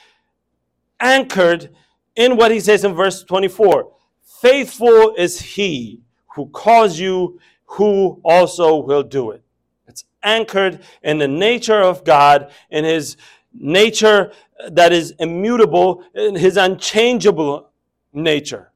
[1.00, 1.70] anchored
[2.16, 3.94] in what he says in verse 24
[4.42, 6.02] Faithful is he
[6.36, 9.42] who calls you, who also will do it.
[9.88, 13.18] It's anchored in the nature of God, in his
[13.54, 14.32] nature
[14.70, 17.72] that is immutable, in his unchangeable
[18.14, 18.72] nature.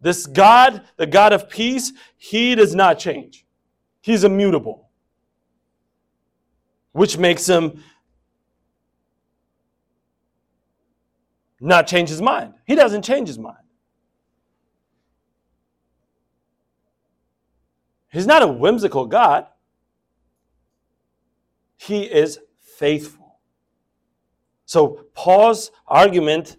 [0.00, 3.46] This God, the God of peace, he does not change.
[4.02, 4.90] He's immutable,
[6.92, 7.82] which makes him
[11.64, 12.54] not change his mind.
[12.66, 13.56] He doesn't change his mind.
[18.12, 19.46] He's not a whimsical God.
[21.76, 23.40] He is faithful.
[24.66, 26.56] So Paul's argument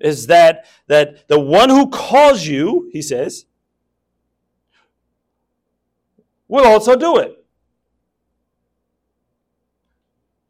[0.00, 3.46] is that, that the one who calls you, he says,
[6.48, 7.44] will also do it.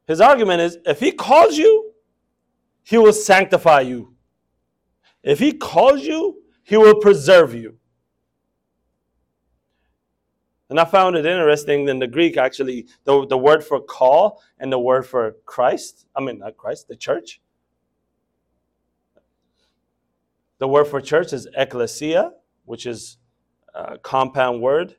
[0.06, 1.81] His argument is if he calls you,
[2.82, 4.14] he will sanctify you.
[5.22, 7.78] If he calls you, he will preserve you.
[10.68, 14.72] And I found it interesting in the Greek, actually, the, the word for call and
[14.72, 17.42] the word for Christ, I mean, not Christ, the church.
[20.58, 22.32] The word for church is ecclesia,
[22.64, 23.18] which is
[23.74, 24.96] a compound word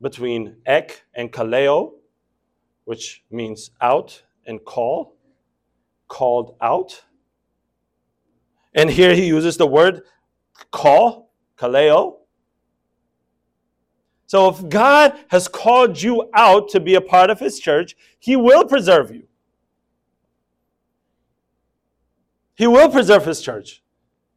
[0.00, 1.92] between ek and kaleo,
[2.84, 5.15] which means out and call,
[6.08, 7.04] called out.
[8.74, 10.02] And here he uses the word
[10.70, 12.16] call, kaleo.
[14.26, 18.36] So if God has called you out to be a part of his church, he
[18.36, 19.26] will preserve you.
[22.54, 23.82] He will preserve his church.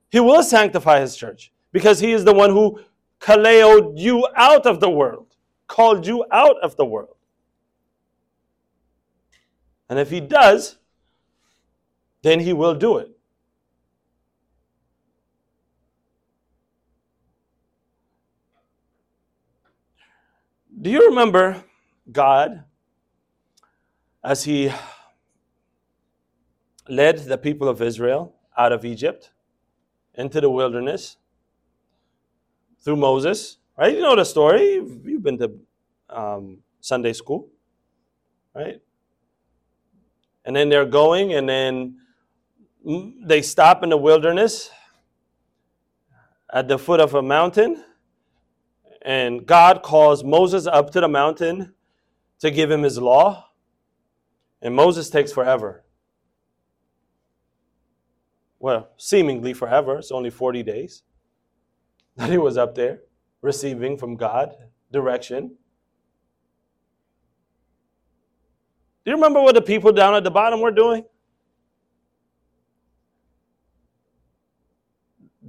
[0.09, 2.79] He will sanctify his church because he is the one who
[3.19, 5.35] kaleoed you out of the world,
[5.67, 7.15] called you out of the world.
[9.89, 10.78] And if he does,
[12.21, 13.09] then he will do it.
[20.81, 21.63] Do you remember
[22.09, 22.63] God
[24.23, 24.71] as he
[26.87, 29.31] led the people of Israel out of Egypt
[30.15, 31.17] into the wilderness
[32.81, 33.57] through Moses?
[33.77, 33.93] Right?
[33.93, 34.75] You know the story.
[34.75, 35.51] You've been to
[36.09, 37.49] um, Sunday school,
[38.55, 38.81] right?
[40.45, 41.97] And then they're going, and then
[42.85, 44.69] Mm, they stop in the wilderness
[46.53, 47.83] at the foot of a mountain
[49.01, 51.73] and God calls Moses up to the mountain
[52.39, 53.49] to give him his law.
[54.61, 55.83] And Moses takes forever.
[58.59, 59.99] Well, seemingly forever.
[59.99, 61.03] It's only 40 days
[62.17, 63.01] that he was up there
[63.41, 64.53] receiving from God
[64.91, 65.55] direction.
[69.05, 71.05] Do you remember what the people down at the bottom were doing?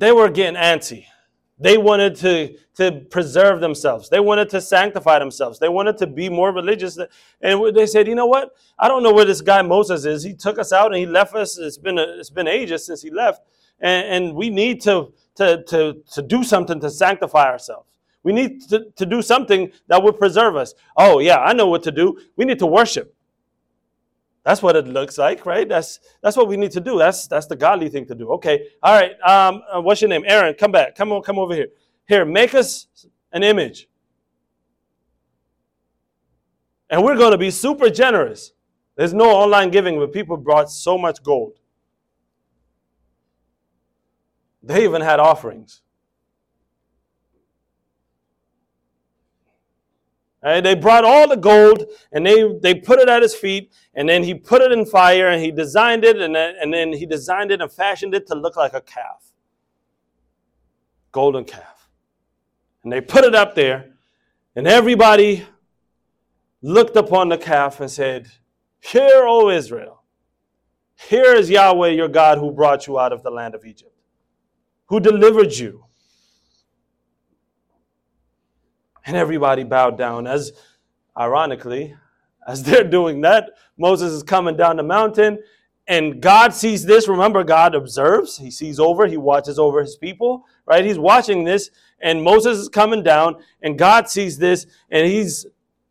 [0.01, 1.05] They were getting antsy.
[1.59, 4.09] They wanted to, to preserve themselves.
[4.09, 5.59] They wanted to sanctify themselves.
[5.59, 6.99] They wanted to be more religious.
[7.43, 8.53] And they said, you know what?
[8.79, 10.23] I don't know where this guy Moses is.
[10.23, 11.59] He took us out and he left us.
[11.59, 13.43] It's been, a, it's been ages since he left.
[13.79, 17.87] And, and we need to, to, to, to do something to sanctify ourselves.
[18.23, 20.73] We need to, to do something that would preserve us.
[20.97, 22.19] Oh, yeah, I know what to do.
[22.37, 23.15] We need to worship.
[24.45, 25.69] That's what it looks like, right?
[25.69, 26.99] That's that's what we need to do.
[26.99, 28.31] That's that's the godly thing to do.
[28.31, 29.13] Okay, all right.
[29.21, 30.25] Um, uh, what's your name?
[30.27, 30.55] Aaron.
[30.55, 30.95] Come back.
[30.95, 31.23] Come on.
[31.23, 31.69] Come over here.
[32.09, 32.87] Here, make us
[33.33, 33.89] an image,
[36.89, 38.53] and we're going to be super generous.
[38.97, 41.59] There's no online giving, but people brought so much gold.
[44.63, 45.83] They even had offerings.
[50.43, 50.63] Right?
[50.63, 54.23] They brought all the gold and they, they put it at his feet, and then
[54.23, 57.51] he put it in fire and he designed it, and then, and then he designed
[57.51, 59.33] it and fashioned it to look like a calf.
[61.13, 61.89] Golden calf.
[62.83, 63.91] And they put it up there,
[64.57, 65.45] and everybody
[66.63, 68.29] looked upon the calf and said,
[68.81, 70.03] Hear, O Israel,
[71.09, 73.95] here is Yahweh your God who brought you out of the land of Egypt,
[74.87, 75.85] who delivered you
[79.07, 80.27] And everybody bowed down.
[80.27, 80.53] As
[81.17, 81.95] ironically,
[82.47, 85.39] as they're doing that, Moses is coming down the mountain
[85.91, 87.09] and God sees this.
[87.09, 90.85] Remember, God observes, He sees over, He watches over His people, right?
[90.85, 91.71] He's watching this,
[92.01, 95.47] and Moses is coming down, and God sees this, and He's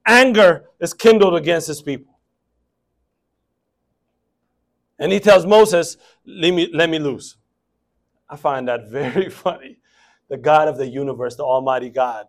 [0.06, 2.18] anger is kindled against His people.
[4.98, 7.36] And He tells Moses, let me, let me loose.
[8.30, 9.80] I find that very funny.
[10.30, 12.28] The God of the universe, the Almighty God,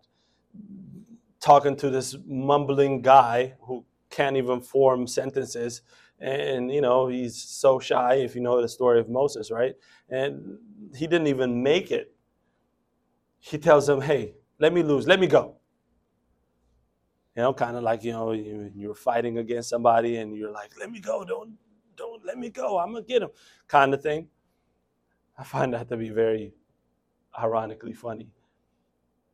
[1.41, 5.81] talking to this mumbling guy who can't even form sentences.
[6.19, 9.73] And you know he's so shy if you know the story of moses right?
[10.09, 10.59] And
[10.95, 12.13] he didn't even make it.
[13.39, 15.07] He tells him hey let me lose.
[15.07, 15.55] Let me go.
[17.35, 20.91] You know kind of like you know you're fighting against somebody and you're like let
[20.91, 21.25] me go.
[21.25, 21.57] Don't
[21.95, 22.77] don't let me go.
[22.77, 23.29] I'm gonna get him.
[23.67, 24.27] Kind of thing.
[25.39, 26.53] I find that to be very
[27.39, 28.29] ironically funny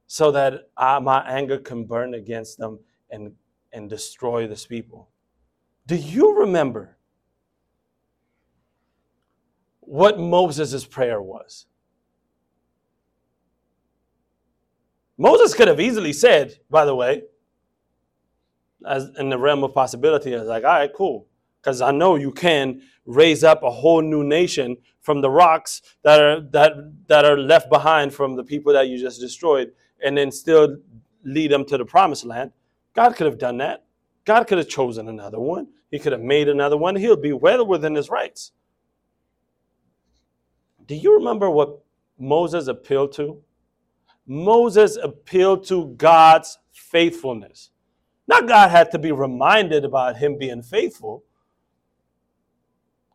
[0.07, 2.79] so that uh, my anger can burn against them
[3.09, 3.33] and,
[3.71, 5.09] and destroy this people.
[5.85, 6.97] Do you remember
[9.81, 11.65] what Moses' prayer was?
[15.17, 17.23] Moses could have easily said, by the way,
[18.85, 21.27] as in the realm of possibility, I was like, all right, cool.
[21.61, 26.21] Because I know you can raise up a whole new nation from the rocks that
[26.21, 26.73] are that
[27.07, 29.71] that are left behind from the people that you just destroyed,
[30.03, 30.77] and then still
[31.23, 32.51] lead them to the promised land.
[32.95, 33.85] God could have done that.
[34.25, 35.67] God could have chosen another one.
[35.91, 36.95] He could have made another one.
[36.95, 38.51] He'll be well within his rights.
[40.85, 41.79] Do you remember what
[42.17, 43.41] Moses appealed to?
[44.25, 47.71] Moses appealed to God's faithfulness.
[48.27, 51.23] Not God had to be reminded about him being faithful,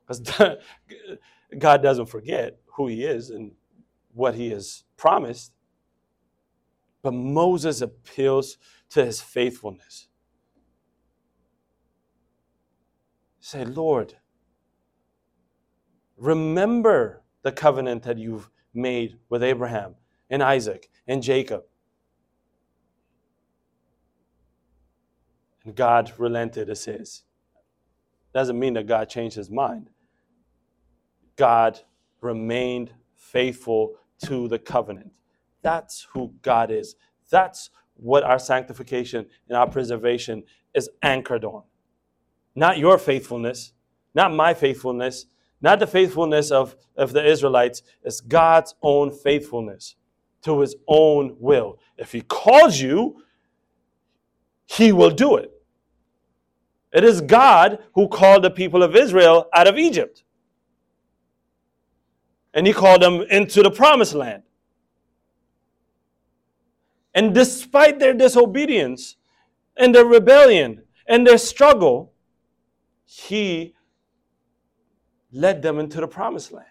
[0.06, 0.20] because
[1.58, 3.52] God doesn't forget who he is and
[4.14, 5.52] what he has promised.
[7.02, 8.56] But Moses appeals
[8.90, 10.08] to his faithfulness.
[13.40, 14.14] Say, Lord,
[16.16, 19.96] remember the covenant that you've made with Abraham
[20.30, 21.64] and Isaac and Jacob.
[25.64, 27.22] And God relented as says.
[28.32, 29.90] Doesn't mean that God changed his mind.
[31.36, 31.80] God
[32.20, 35.12] remained faithful to the covenant.
[35.62, 36.96] That's who God is.
[37.30, 40.42] That's what our sanctification and our preservation
[40.74, 41.62] is anchored on.
[42.54, 43.72] Not your faithfulness,
[44.14, 45.26] not my faithfulness,
[45.60, 47.82] not the faithfulness of, of the Israelites.
[48.02, 49.96] It's God's own faithfulness
[50.42, 51.78] to his own will.
[51.96, 53.22] If he calls you,
[54.66, 55.50] he will do it.
[56.92, 60.24] It is God who called the people of Israel out of Egypt.
[62.52, 64.42] And he called them into the promised land.
[67.14, 69.16] And despite their disobedience
[69.76, 72.12] and their rebellion and their struggle,
[73.04, 73.74] he
[75.30, 76.66] led them into the promised land.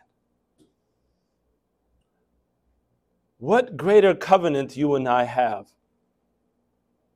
[3.38, 5.68] What greater covenant you and I have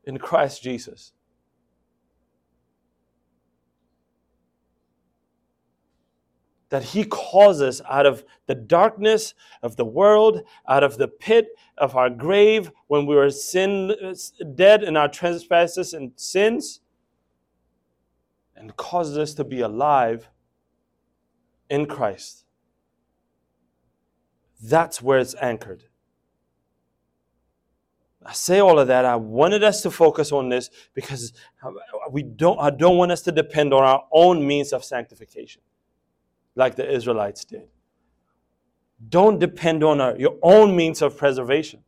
[0.04, 1.14] in Christ Jesus?
[6.70, 11.50] That He calls us out of the darkness of the world, out of the pit
[11.78, 13.94] of our grave when we were sin,
[14.56, 16.82] dead in our trespasses and sins,
[18.56, 20.30] and causes us to be alive
[21.70, 22.46] in Christ.
[24.62, 25.84] That's where it's anchored.
[28.26, 29.06] I say all of that.
[29.06, 31.32] I wanted us to focus on this because
[32.10, 35.62] we don't, I don't want us to depend on our own means of sanctification
[36.56, 37.68] like the Israelites did.
[39.10, 41.84] Don't depend on our, your own means of preservation.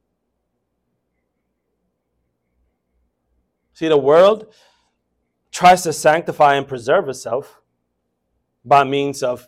[3.73, 4.53] See, the world
[5.51, 7.61] tries to sanctify and preserve itself
[8.65, 9.47] by means of,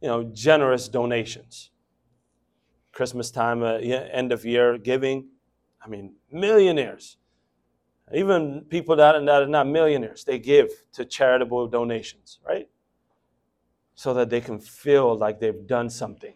[0.00, 1.70] you know, generous donations.
[2.92, 5.28] Christmas time, uh, end of year giving,
[5.84, 7.16] I mean, millionaires,
[8.14, 12.68] even people that, that are not millionaires, they give to charitable donations, right?
[13.94, 16.34] So that they can feel like they've done something.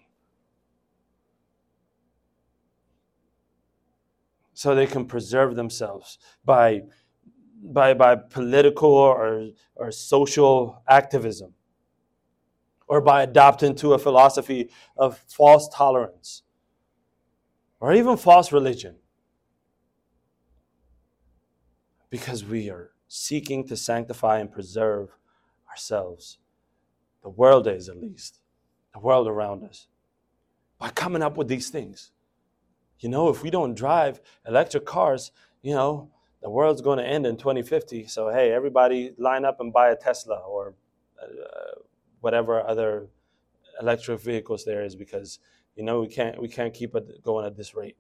[4.53, 6.83] So they can preserve themselves by,
[7.63, 11.55] by, by political or, or social activism
[12.89, 16.43] or by adopting to a philosophy of false tolerance
[17.81, 18.97] or even false religion
[22.11, 25.11] because we are seeking to sanctify and preserve
[25.69, 26.39] ourselves.
[27.27, 28.39] The world is, at least,
[28.95, 29.89] the world around us,
[30.79, 32.13] by coming up with these things.
[33.01, 37.27] You know, if we don't drive electric cars, you know, the world's going to end
[37.27, 38.07] in 2050.
[38.07, 40.77] So, hey, everybody line up and buy a Tesla or
[41.21, 41.81] uh,
[42.21, 43.09] whatever other
[43.81, 45.41] electric vehicles there is because,
[45.75, 47.97] you know, we can't, we can't keep it going at this rate.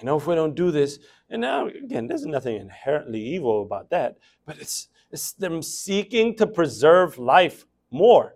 [0.00, 0.98] You know, if we don't do this,
[1.28, 4.16] and now again, there's nothing inherently evil about that,
[4.46, 8.34] but it's it's them seeking to preserve life more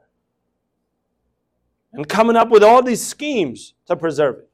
[1.93, 4.51] and coming up with all these schemes to preserve it.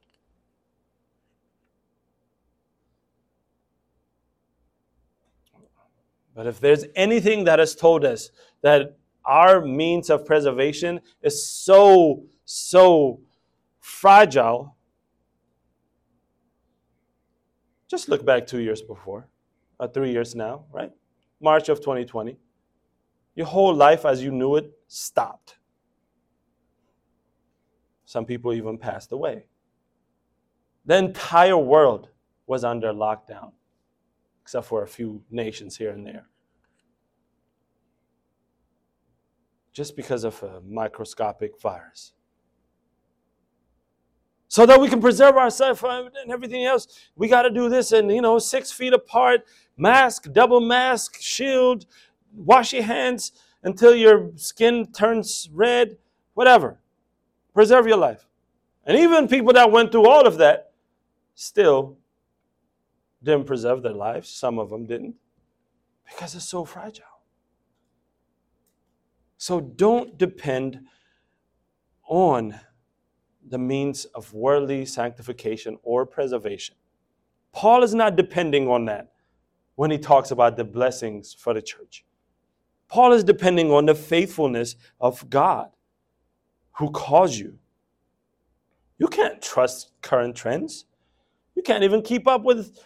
[6.35, 8.29] But if there's anything that has told us
[8.61, 13.21] that our means of preservation is so, so
[13.79, 14.77] fragile,
[17.87, 19.27] Just look back two years before,
[19.79, 20.91] or three years now, right?
[21.39, 22.37] March of 2020.
[23.35, 25.57] Your whole life as you knew it stopped.
[28.05, 29.45] Some people even passed away.
[30.85, 32.09] The entire world
[32.47, 33.51] was under lockdown,
[34.41, 36.27] except for a few nations here and there.
[39.73, 42.13] Just because of a microscopic virus.
[44.47, 46.87] So that we can preserve ourselves and everything else.
[47.15, 49.45] We got to do this and, you know, six feet apart,
[49.75, 51.85] mask, double mask, shield,
[52.33, 53.31] wash your hands
[53.63, 55.97] until your skin turns red,
[56.33, 56.79] whatever.
[57.53, 58.25] Preserve your life.
[58.85, 60.71] And even people that went through all of that
[61.35, 61.97] still
[63.21, 64.29] didn't preserve their lives.
[64.29, 65.15] Some of them didn't
[66.05, 67.03] because it's so fragile.
[69.37, 70.79] So don't depend
[72.07, 72.59] on
[73.49, 76.75] the means of worldly sanctification or preservation.
[77.51, 79.13] Paul is not depending on that
[79.75, 82.05] when he talks about the blessings for the church.
[82.87, 85.69] Paul is depending on the faithfulness of God
[86.73, 87.57] who calls you.
[88.97, 90.85] You can't trust current trends.
[91.55, 92.79] You can't even keep up with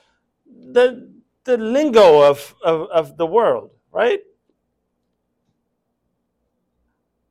[0.45, 1.11] the,
[1.43, 4.21] the lingo of, of, of the world, right?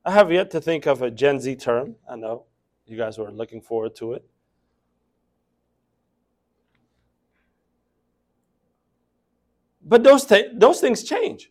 [0.04, 1.96] I have yet to think of a Gen Z term.
[2.08, 2.44] I know
[2.90, 4.24] you guys were looking forward to it.
[9.82, 11.50] But those, th- those things change.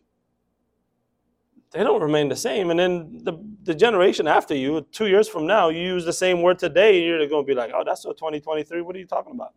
[1.72, 2.70] They don't remain the same.
[2.70, 6.42] And then the, the generation after you, two years from now, you use the same
[6.42, 8.82] word today, you're going to be like, oh, that's so 2023.
[8.82, 9.54] What are you talking about?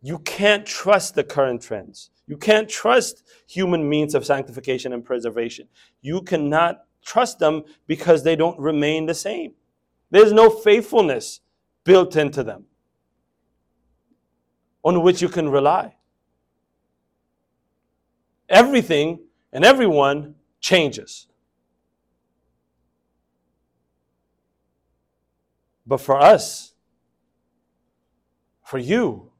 [0.00, 2.10] You can't trust the current trends.
[2.26, 5.68] You can't trust human means of sanctification and preservation.
[6.02, 9.54] You cannot trust them because they don't remain the same.
[10.10, 11.40] There's no faithfulness
[11.84, 12.64] built into them
[14.82, 15.96] on which you can rely.
[18.48, 19.20] Everything
[19.52, 21.26] and everyone changes.
[25.86, 26.74] But for us,
[28.62, 29.32] for you,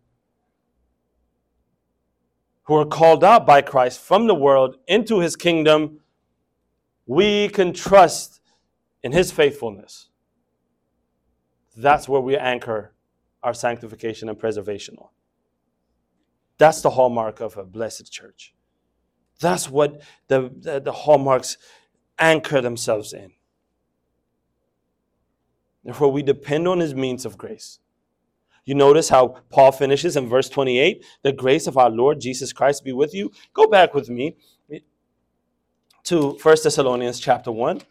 [2.69, 6.01] who are called out by Christ from the world into his kingdom,
[7.07, 8.41] we can trust
[9.03, 10.08] in his faithfulness.
[11.79, 12.93] That's where we anchor
[13.41, 15.09] our sanctification and preservation on.
[16.59, 18.53] That's the hallmark of a blessed church.
[19.39, 21.57] That's what the, the, the hallmarks
[22.19, 23.31] anchor themselves in.
[25.85, 27.79] Therefore, we depend on his means of grace.
[28.65, 32.83] You notice how Paul finishes in verse 28 the grace of our Lord Jesus Christ
[32.83, 33.31] be with you.
[33.55, 34.37] Go back with me
[36.03, 37.83] to 1 Thessalonians chapter 1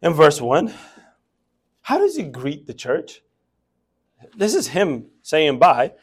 [0.00, 0.72] and verse 1.
[1.88, 3.22] How does he greet the church?
[4.36, 5.94] This is him saying bye.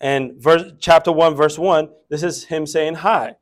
[0.00, 3.34] And verse, chapter 1, verse 1, this is him saying hi.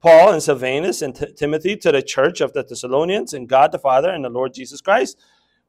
[0.00, 3.80] Paul and Silvanus and T- Timothy to the church of the Thessalonians and God the
[3.80, 5.18] Father and the Lord Jesus Christ.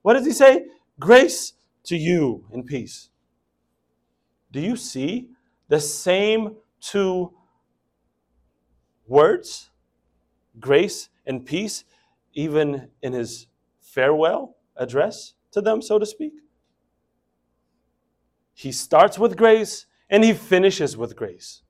[0.03, 0.67] What does he say?
[0.99, 1.53] Grace
[1.85, 3.09] to you in peace.
[4.51, 5.29] Do you see
[5.69, 7.33] the same two
[9.07, 9.71] words,
[10.59, 11.83] grace and peace,
[12.35, 13.47] even in his
[13.93, 16.33] farewell address to them, so to speak?
[18.53, 21.61] He starts with grace and he finishes with grace.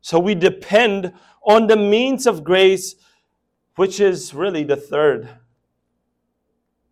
[0.00, 1.12] So we depend
[1.46, 2.96] on the means of grace,
[3.76, 5.28] which is really the third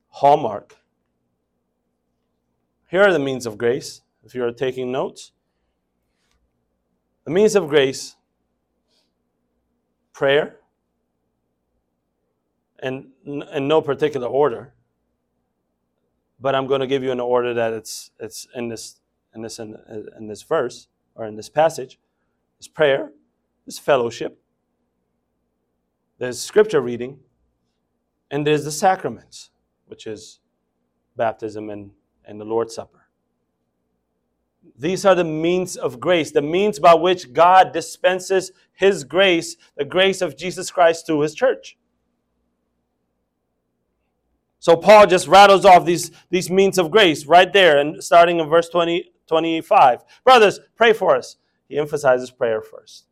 [0.09, 0.77] hallmark.
[2.89, 5.33] Here are the means of grace, if you are taking notes.
[7.25, 8.17] The means of grace
[10.13, 10.60] prayer,
[12.83, 14.75] and in no particular order,
[16.41, 19.01] but I'm going to give you an order that it's, it's in, this,
[19.35, 19.77] in, this, in,
[20.17, 21.99] in this verse or in this passage.
[22.59, 23.13] It's prayer,
[23.67, 24.41] it's fellowship,
[26.21, 27.19] there's scripture reading,
[28.31, 29.51] and there's the sacraments
[29.87, 30.41] which is
[31.17, 31.91] baptism and,
[32.27, 33.07] and the Lord's Supper.
[34.79, 39.85] These are the means of grace, the means by which God dispenses His grace, the
[39.87, 41.79] grace of Jesus Christ to His church.
[44.61, 48.49] So Paul just rattles off these, these means of grace right there, and starting in
[48.49, 50.05] verse 20, 25.
[50.23, 51.37] Brothers, pray for us.
[51.69, 53.07] He emphasizes prayer first.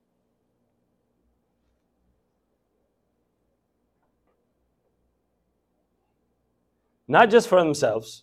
[7.08, 8.22] not just for themselves,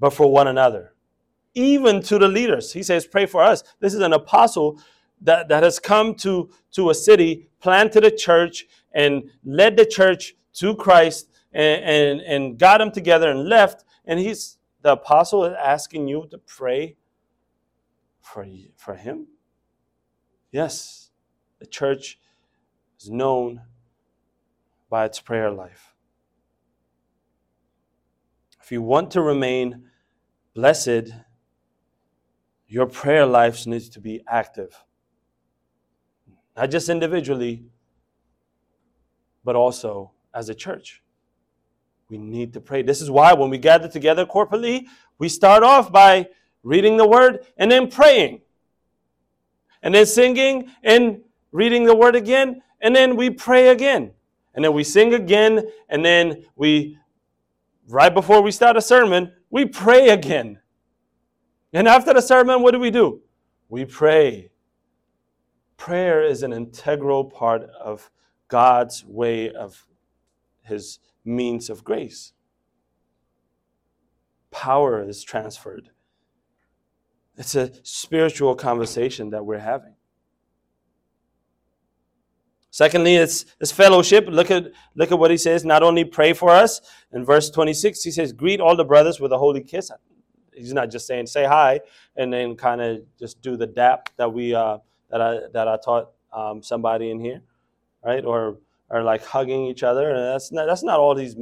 [0.00, 0.94] but for one another,
[1.54, 2.72] even to the leaders.
[2.72, 3.62] He says, Pray for us.
[3.78, 4.80] This is an apostle
[5.20, 10.34] that, that has come to, to a city, planted a church, and led the church
[10.54, 13.84] to Christ and, and, and got them together and left.
[14.04, 16.96] And he's the apostle is asking you to pray
[18.20, 18.46] for,
[18.76, 19.26] for him.
[20.52, 21.10] Yes,
[21.58, 22.20] the church
[23.00, 23.62] is known
[24.90, 25.94] by its prayer life.
[28.62, 29.84] If you want to remain
[30.54, 31.12] blessed,
[32.68, 34.84] your prayer life needs to be active.
[36.56, 37.64] Not just individually,
[39.42, 41.02] but also as a church.
[42.08, 42.82] We need to pray.
[42.82, 44.86] This is why when we gather together corporately,
[45.18, 46.28] we start off by
[46.62, 48.42] reading the word and then praying.
[49.82, 51.20] And then singing and
[51.52, 54.12] reading the word again, and then we pray again.
[54.54, 56.98] And then we sing again, and then we,
[57.88, 60.60] right before we start a sermon, we pray again.
[61.72, 63.20] And after the sermon, what do we do?
[63.68, 64.50] We pray.
[65.76, 68.10] Prayer is an integral part of
[68.48, 69.86] God's way of
[70.62, 72.32] His means of grace.
[74.50, 75.90] Power is transferred.
[77.36, 79.94] It's a spiritual conversation that we're having.
[82.70, 84.26] Secondly, it's, it's fellowship.
[84.28, 85.64] Look at, look at what he says.
[85.64, 86.80] Not only pray for us.
[87.12, 89.90] In verse 26, he says, Greet all the brothers with a holy kiss.
[90.54, 91.80] He's not just saying say hi
[92.16, 94.78] and then kind of just do the dap that we uh,
[95.10, 97.42] that I that I taught um, somebody in here,
[98.04, 98.24] right?
[98.24, 98.58] Or
[98.88, 100.10] or like hugging each other.
[100.10, 101.36] And that's not that's not all he's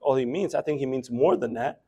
[0.00, 0.54] all he means.
[0.54, 1.80] I think he means more than that.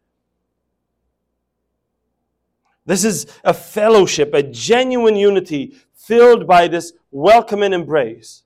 [2.84, 8.42] This is a fellowship, a genuine unity filled by this welcoming embrace,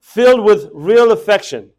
[0.00, 1.70] filled with real affection,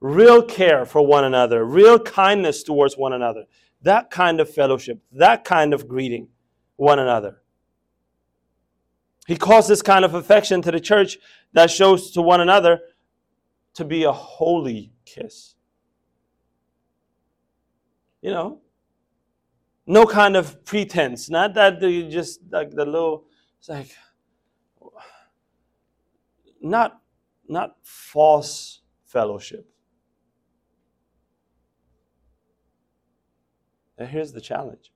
[0.00, 3.44] real care for one another, real kindness towards one another.
[3.82, 6.28] That kind of fellowship, that kind of greeting
[6.76, 7.42] one another.
[9.26, 11.18] He calls this kind of affection to the church
[11.52, 12.80] that shows to one another
[13.74, 15.56] to be a holy kiss.
[18.22, 18.60] You know,
[19.86, 21.28] no kind of pretense.
[21.28, 23.24] Not that you just like the little,
[23.58, 23.90] it's like,
[26.60, 27.00] not,
[27.48, 29.68] not false fellowship.
[33.98, 34.92] And here's the challenge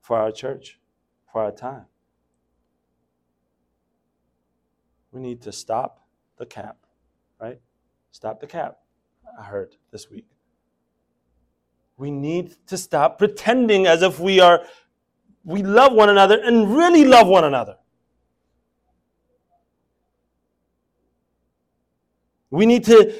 [0.00, 0.78] for our church,
[1.30, 1.86] for our time.
[5.18, 6.06] We need to stop
[6.36, 6.76] the cap,
[7.40, 7.58] right?
[8.12, 8.78] Stop the cap,
[9.36, 10.26] I heard this week.
[11.96, 14.62] We need to stop pretending as if we are
[15.44, 17.78] we love one another and really love one another.
[22.50, 23.12] We need to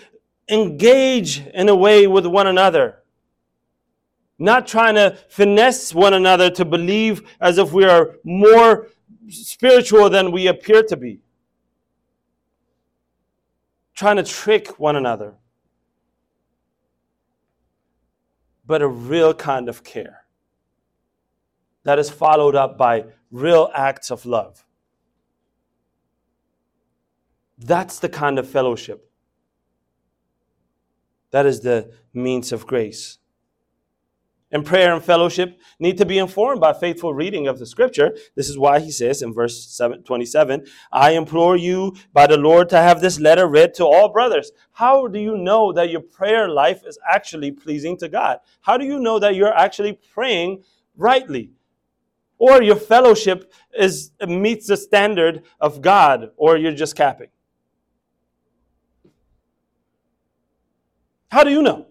[0.49, 3.03] engage in a way with one another.
[4.39, 8.87] Not trying to finesse one another to believe as if we are more
[9.29, 11.23] spiritual than we appear to be.
[13.99, 15.35] Trying to trick one another.
[18.69, 20.27] but a real kind of care
[21.85, 24.63] that is followed up by real acts of love.
[27.57, 29.11] That's the kind of fellowship.
[31.31, 33.18] That is the means of grace
[34.51, 38.17] and prayer and fellowship need to be informed by faithful reading of the scripture.
[38.35, 42.79] This is why he says in verse 27 I implore you by the Lord to
[42.79, 44.53] have this letter read to all brothers.
[44.73, 48.39] How do you know that your prayer life is actually pleasing to God?
[48.61, 50.65] How do you know that you're actually praying
[50.97, 51.53] rightly?
[52.39, 57.29] Or your fellowship is meets the standard of God, or you're just capping?
[61.31, 61.88] How do you know?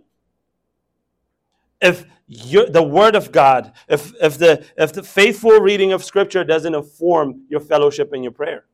[1.81, 6.43] If your, the Word of God, if, if, the, if the faithful reading of Scripture
[6.43, 8.65] doesn't inform your fellowship and your prayer,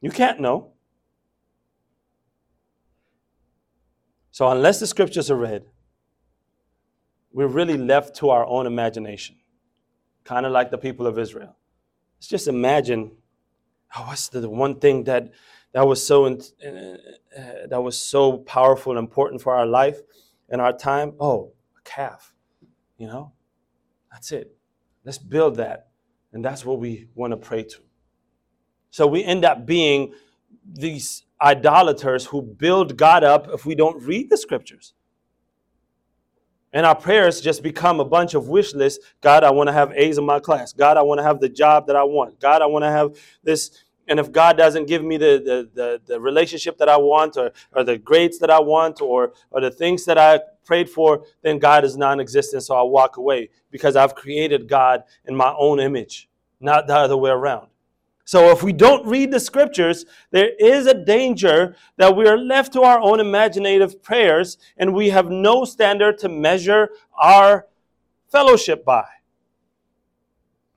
[0.00, 0.72] you can't know.
[4.30, 5.64] So, unless the Scriptures are read,
[7.32, 9.36] we're really left to our own imagination,
[10.24, 11.56] kind of like the people of Israel.
[12.16, 13.12] Let's just imagine
[13.96, 15.30] oh, what's the one thing that,
[15.72, 16.38] that, was so, uh,
[17.68, 20.00] that was so powerful and important for our life
[20.48, 21.14] and our time?
[21.20, 21.52] Oh,
[21.94, 22.34] calf.
[22.98, 23.32] You know,
[24.10, 24.56] that's it.
[25.04, 25.88] Let's build that.
[26.32, 27.78] And that's what we want to pray to.
[28.90, 30.14] So we end up being
[30.64, 34.94] these idolaters who build God up if we don't read the scriptures.
[36.72, 39.04] And our prayers just become a bunch of wish lists.
[39.20, 40.72] God, I want to have A's in my class.
[40.72, 42.40] God, I want to have the job that I want.
[42.40, 43.84] God, I want to have this.
[44.08, 47.52] And if God doesn't give me the, the, the, the relationship that I want or,
[47.72, 51.58] or the grades that I want or, or the things that I prayed for, then
[51.58, 55.80] God is non existent, so I'll walk away because I've created God in my own
[55.80, 56.28] image,
[56.60, 57.68] not the other way around.
[58.24, 62.72] So if we don't read the scriptures, there is a danger that we are left
[62.74, 66.90] to our own imaginative prayers and we have no standard to measure
[67.20, 67.66] our
[68.30, 69.06] fellowship by.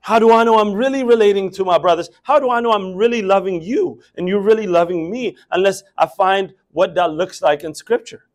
[0.06, 2.10] How do I know I'm really relating to my brothers?
[2.22, 6.06] How do I know I'm really loving you and you're really loving me unless I
[6.06, 8.28] find what that looks like in scripture?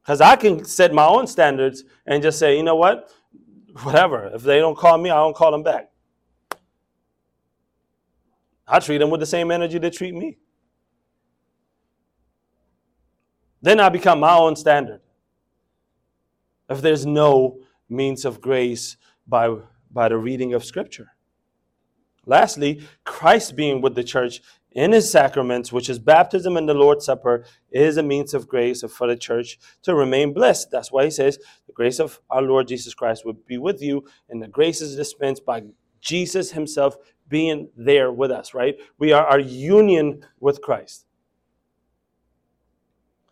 [0.00, 3.10] Because I can set my own standards and just say, you know what?
[3.82, 4.30] Whatever.
[4.32, 5.90] If they don't call me, I don't call them back.
[8.64, 10.38] I treat them with the same energy they treat me.
[13.60, 15.00] Then I become my own standard.
[16.70, 18.96] If there's no means of grace
[19.26, 19.52] by,
[19.90, 21.12] by the reading of Scripture.
[22.26, 24.40] Lastly, Christ being with the church
[24.72, 28.82] in his sacraments, which is baptism and the Lord's Supper, is a means of grace
[28.82, 30.70] for the church to remain blessed.
[30.70, 34.04] That's why he says, The grace of our Lord Jesus Christ would be with you,
[34.28, 35.62] and the grace is dispensed by
[36.00, 36.96] Jesus himself
[37.28, 38.76] being there with us, right?
[38.98, 41.06] We are our union with Christ.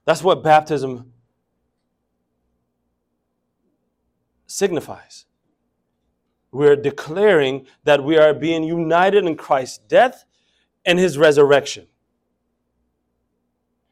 [0.05, 1.13] That's what baptism
[4.47, 5.27] signifies.
[6.55, 10.25] We're declaring that we are being united in Christ's death
[10.87, 11.89] and his resurrection.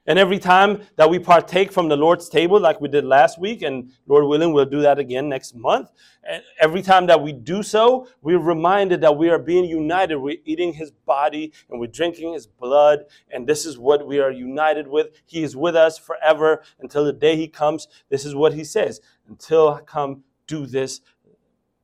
[0.06, 3.62] And every time that we partake from the Lord's table, like we did last week,
[3.62, 5.90] and Lord willing, we'll do that again next month.
[6.22, 10.18] And every time that we do so, we're reminded that we are being united.
[10.18, 13.06] We're eating his body and we're drinking his blood.
[13.32, 15.20] And this is what we are united with.
[15.26, 17.88] He is with us forever until the day he comes.
[18.08, 21.00] This is what he says Until I come, do this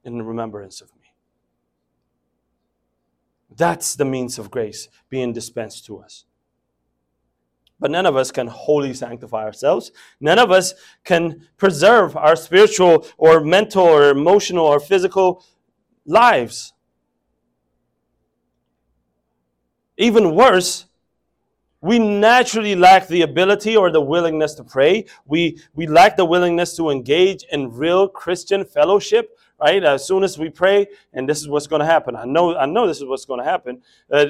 [0.05, 1.13] in remembrance of me.
[3.55, 6.25] That's the means of grace being dispensed to us.
[7.81, 9.93] But none of us can wholly sanctify ourselves.
[10.21, 10.75] None of us
[11.05, 15.45] can preserve our spiritual or mental or emotional or physical
[16.05, 16.73] lives.
[19.97, 20.87] Even worse,
[21.81, 25.05] we naturally lack the ability or the willingness to pray.
[25.27, 29.83] We, we lack the willingness to engage in real Christian fellowship, right?
[29.83, 32.17] As soon as we pray, and this is what's going to happen.
[32.17, 33.83] I know, I know this is what's going to happen.
[34.11, 34.27] Uh,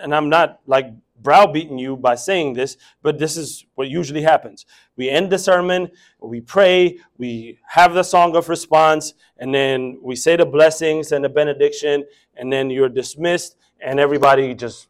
[0.00, 0.86] and I'm not like
[1.20, 4.66] browbeating you by saying this, but this is what usually happens.
[4.96, 5.90] We end the sermon,
[6.20, 11.24] we pray, we have the song of response, and then we say the blessings and
[11.24, 12.04] the benediction,
[12.36, 14.88] and then you're dismissed, and everybody just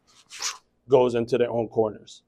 [0.89, 2.23] goes into their own corners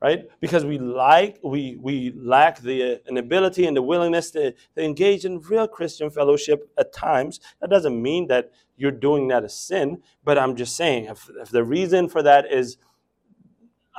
[0.00, 0.26] right?
[0.40, 4.82] Because we like we we lack the uh, an ability and the willingness to, to
[4.82, 7.40] engage in real Christian fellowship at times.
[7.60, 11.50] That doesn't mean that you're doing that as sin, but I'm just saying if, if
[11.50, 12.76] the reason for that is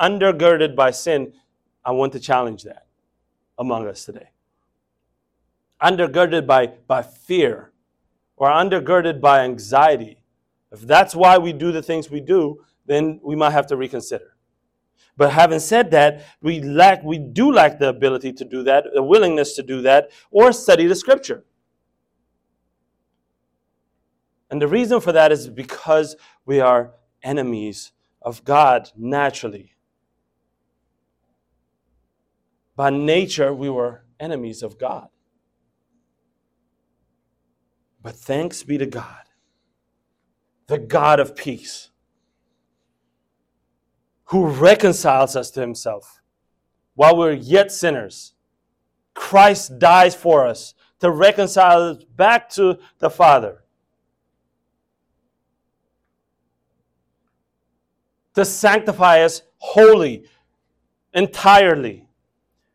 [0.01, 1.33] undergirded by sin,
[1.83, 2.87] I want to challenge that
[3.57, 4.29] among us today.
[5.81, 7.71] Undergirded by by fear
[8.37, 10.23] or undergirded by anxiety.
[10.71, 14.35] If that's why we do the things we do, then we might have to reconsider.
[15.19, 19.03] But having said that, we lack, we do lack the ability to do that, the
[19.03, 21.43] willingness to do that, or study the scripture.
[24.49, 26.15] And the reason for that is because
[26.45, 27.91] we are enemies
[28.21, 29.75] of God naturally.
[32.77, 35.09] By nature, we were enemies of God.
[38.01, 39.25] But thanks be to God,
[40.67, 41.88] the God of peace
[44.29, 46.21] who reconciles us to himself
[46.93, 48.33] while we're yet sinners.
[49.15, 53.63] Christ dies for us to reconcile us back to the Father.
[58.35, 60.25] To sanctify us wholly,
[61.13, 62.07] entirely.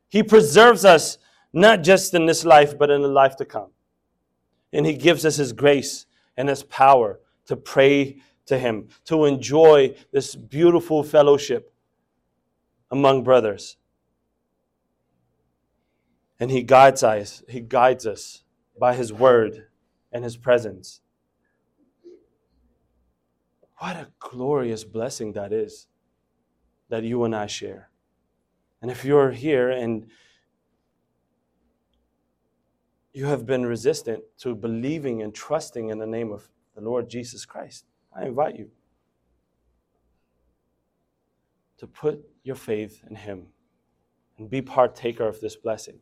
[0.09, 1.19] He preserves us
[1.53, 3.71] not just in this life, but in the life to come.
[4.73, 9.95] And He gives us His grace and His power to pray to Him, to enjoy
[10.13, 11.73] this beautiful fellowship
[12.91, 13.77] among brothers.
[16.39, 18.43] And He guides us, He guides us
[18.79, 19.67] by His word
[20.13, 21.01] and His presence.
[23.79, 25.89] What a glorious blessing that is
[26.89, 27.91] that you and I share.
[28.81, 30.07] And if you're here and
[33.13, 37.47] you have been resistant to believing and trusting in the name of the Lord Jesus
[37.47, 37.87] Christ,
[38.17, 38.71] I invite you
[41.79, 43.47] to put your faith in Him
[44.39, 45.99] and be partaker of this blessing.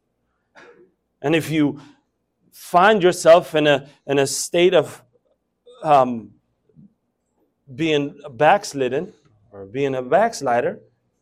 [1.21, 1.81] And if you
[2.51, 5.03] find yourself in a, in a state of
[5.83, 6.33] um,
[7.75, 9.13] being backslidden
[9.51, 10.81] or being a backslider,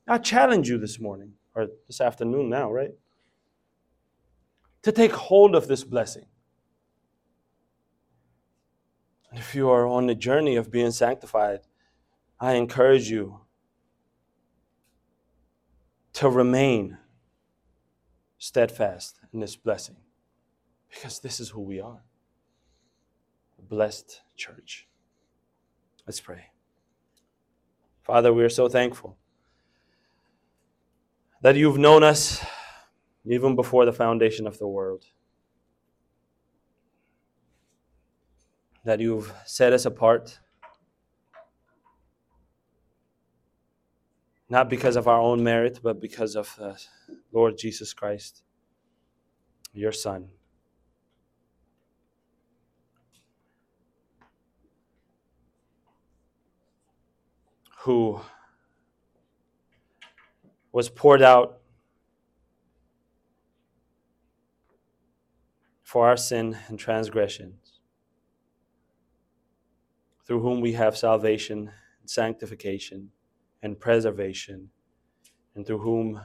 [0.09, 2.91] I challenge you this morning or this afternoon now, right?
[4.82, 6.24] To take hold of this blessing.
[9.33, 11.61] If you are on the journey of being sanctified,
[12.41, 13.41] I encourage you
[16.14, 16.99] to remain
[18.39, 19.97] steadfast in this blessing
[20.89, 22.03] because this is who we are
[23.59, 24.89] a blessed church.
[26.07, 26.47] Let's pray.
[28.03, 29.16] Father, we are so thankful
[31.43, 32.45] that you've known us
[33.24, 35.05] even before the foundation of the world.
[38.85, 40.39] That you've set us apart,
[44.49, 46.81] not because of our own merit, but because of the
[47.33, 48.43] Lord Jesus Christ,
[49.72, 50.28] your Son.
[57.83, 58.20] Who
[60.72, 61.61] was poured out
[65.83, 67.60] for our sin and transgressions,
[70.31, 73.11] through whom we have salvation and sanctification
[73.64, 74.70] and preservation,
[75.57, 76.20] and through whom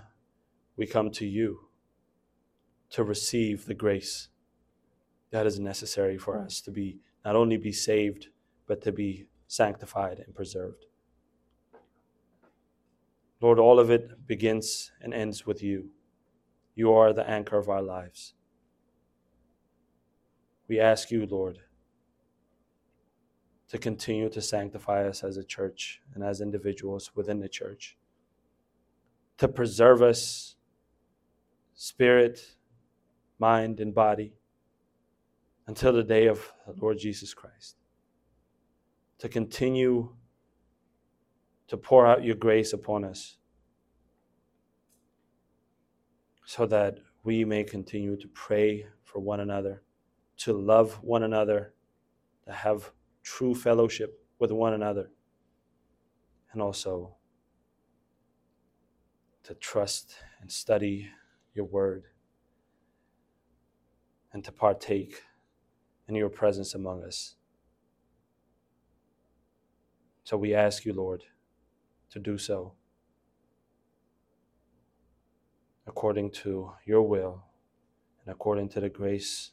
[0.78, 1.58] we come to you
[2.92, 4.28] to receive the grace
[5.32, 8.28] that is necessary for us to be not only be saved,
[8.68, 10.86] but to be sanctified and preserved.
[13.42, 15.90] Lord, all of it begins and ends with you.
[16.76, 18.36] You are the anchor of our lives.
[20.68, 21.62] We ask you, Lord,
[23.76, 27.98] to continue to sanctify us as a church and as individuals within the church,
[29.38, 30.56] to preserve us,
[31.74, 32.56] spirit,
[33.38, 34.32] mind, and body,
[35.68, 37.76] until the day of the Lord Jesus Christ,
[39.18, 40.16] to continue
[41.68, 43.40] to pour out your grace upon us
[46.46, 49.82] so that we may continue to pray for one another,
[50.38, 51.74] to love one another,
[52.46, 52.94] to have
[53.26, 55.10] true fellowship with one another,
[56.54, 57.16] and also
[59.44, 61.10] to trust and study
[61.54, 62.04] your word
[64.32, 65.24] and to partake
[66.08, 67.36] in your presence among us.
[70.24, 71.24] So we ask you, Lord,
[72.12, 72.74] to do so
[75.88, 77.44] according to your will
[78.24, 79.52] and according to the grace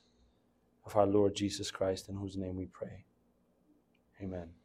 [0.84, 3.04] of our Lord Jesus Christ, in whose name we pray.
[4.22, 4.61] Amen.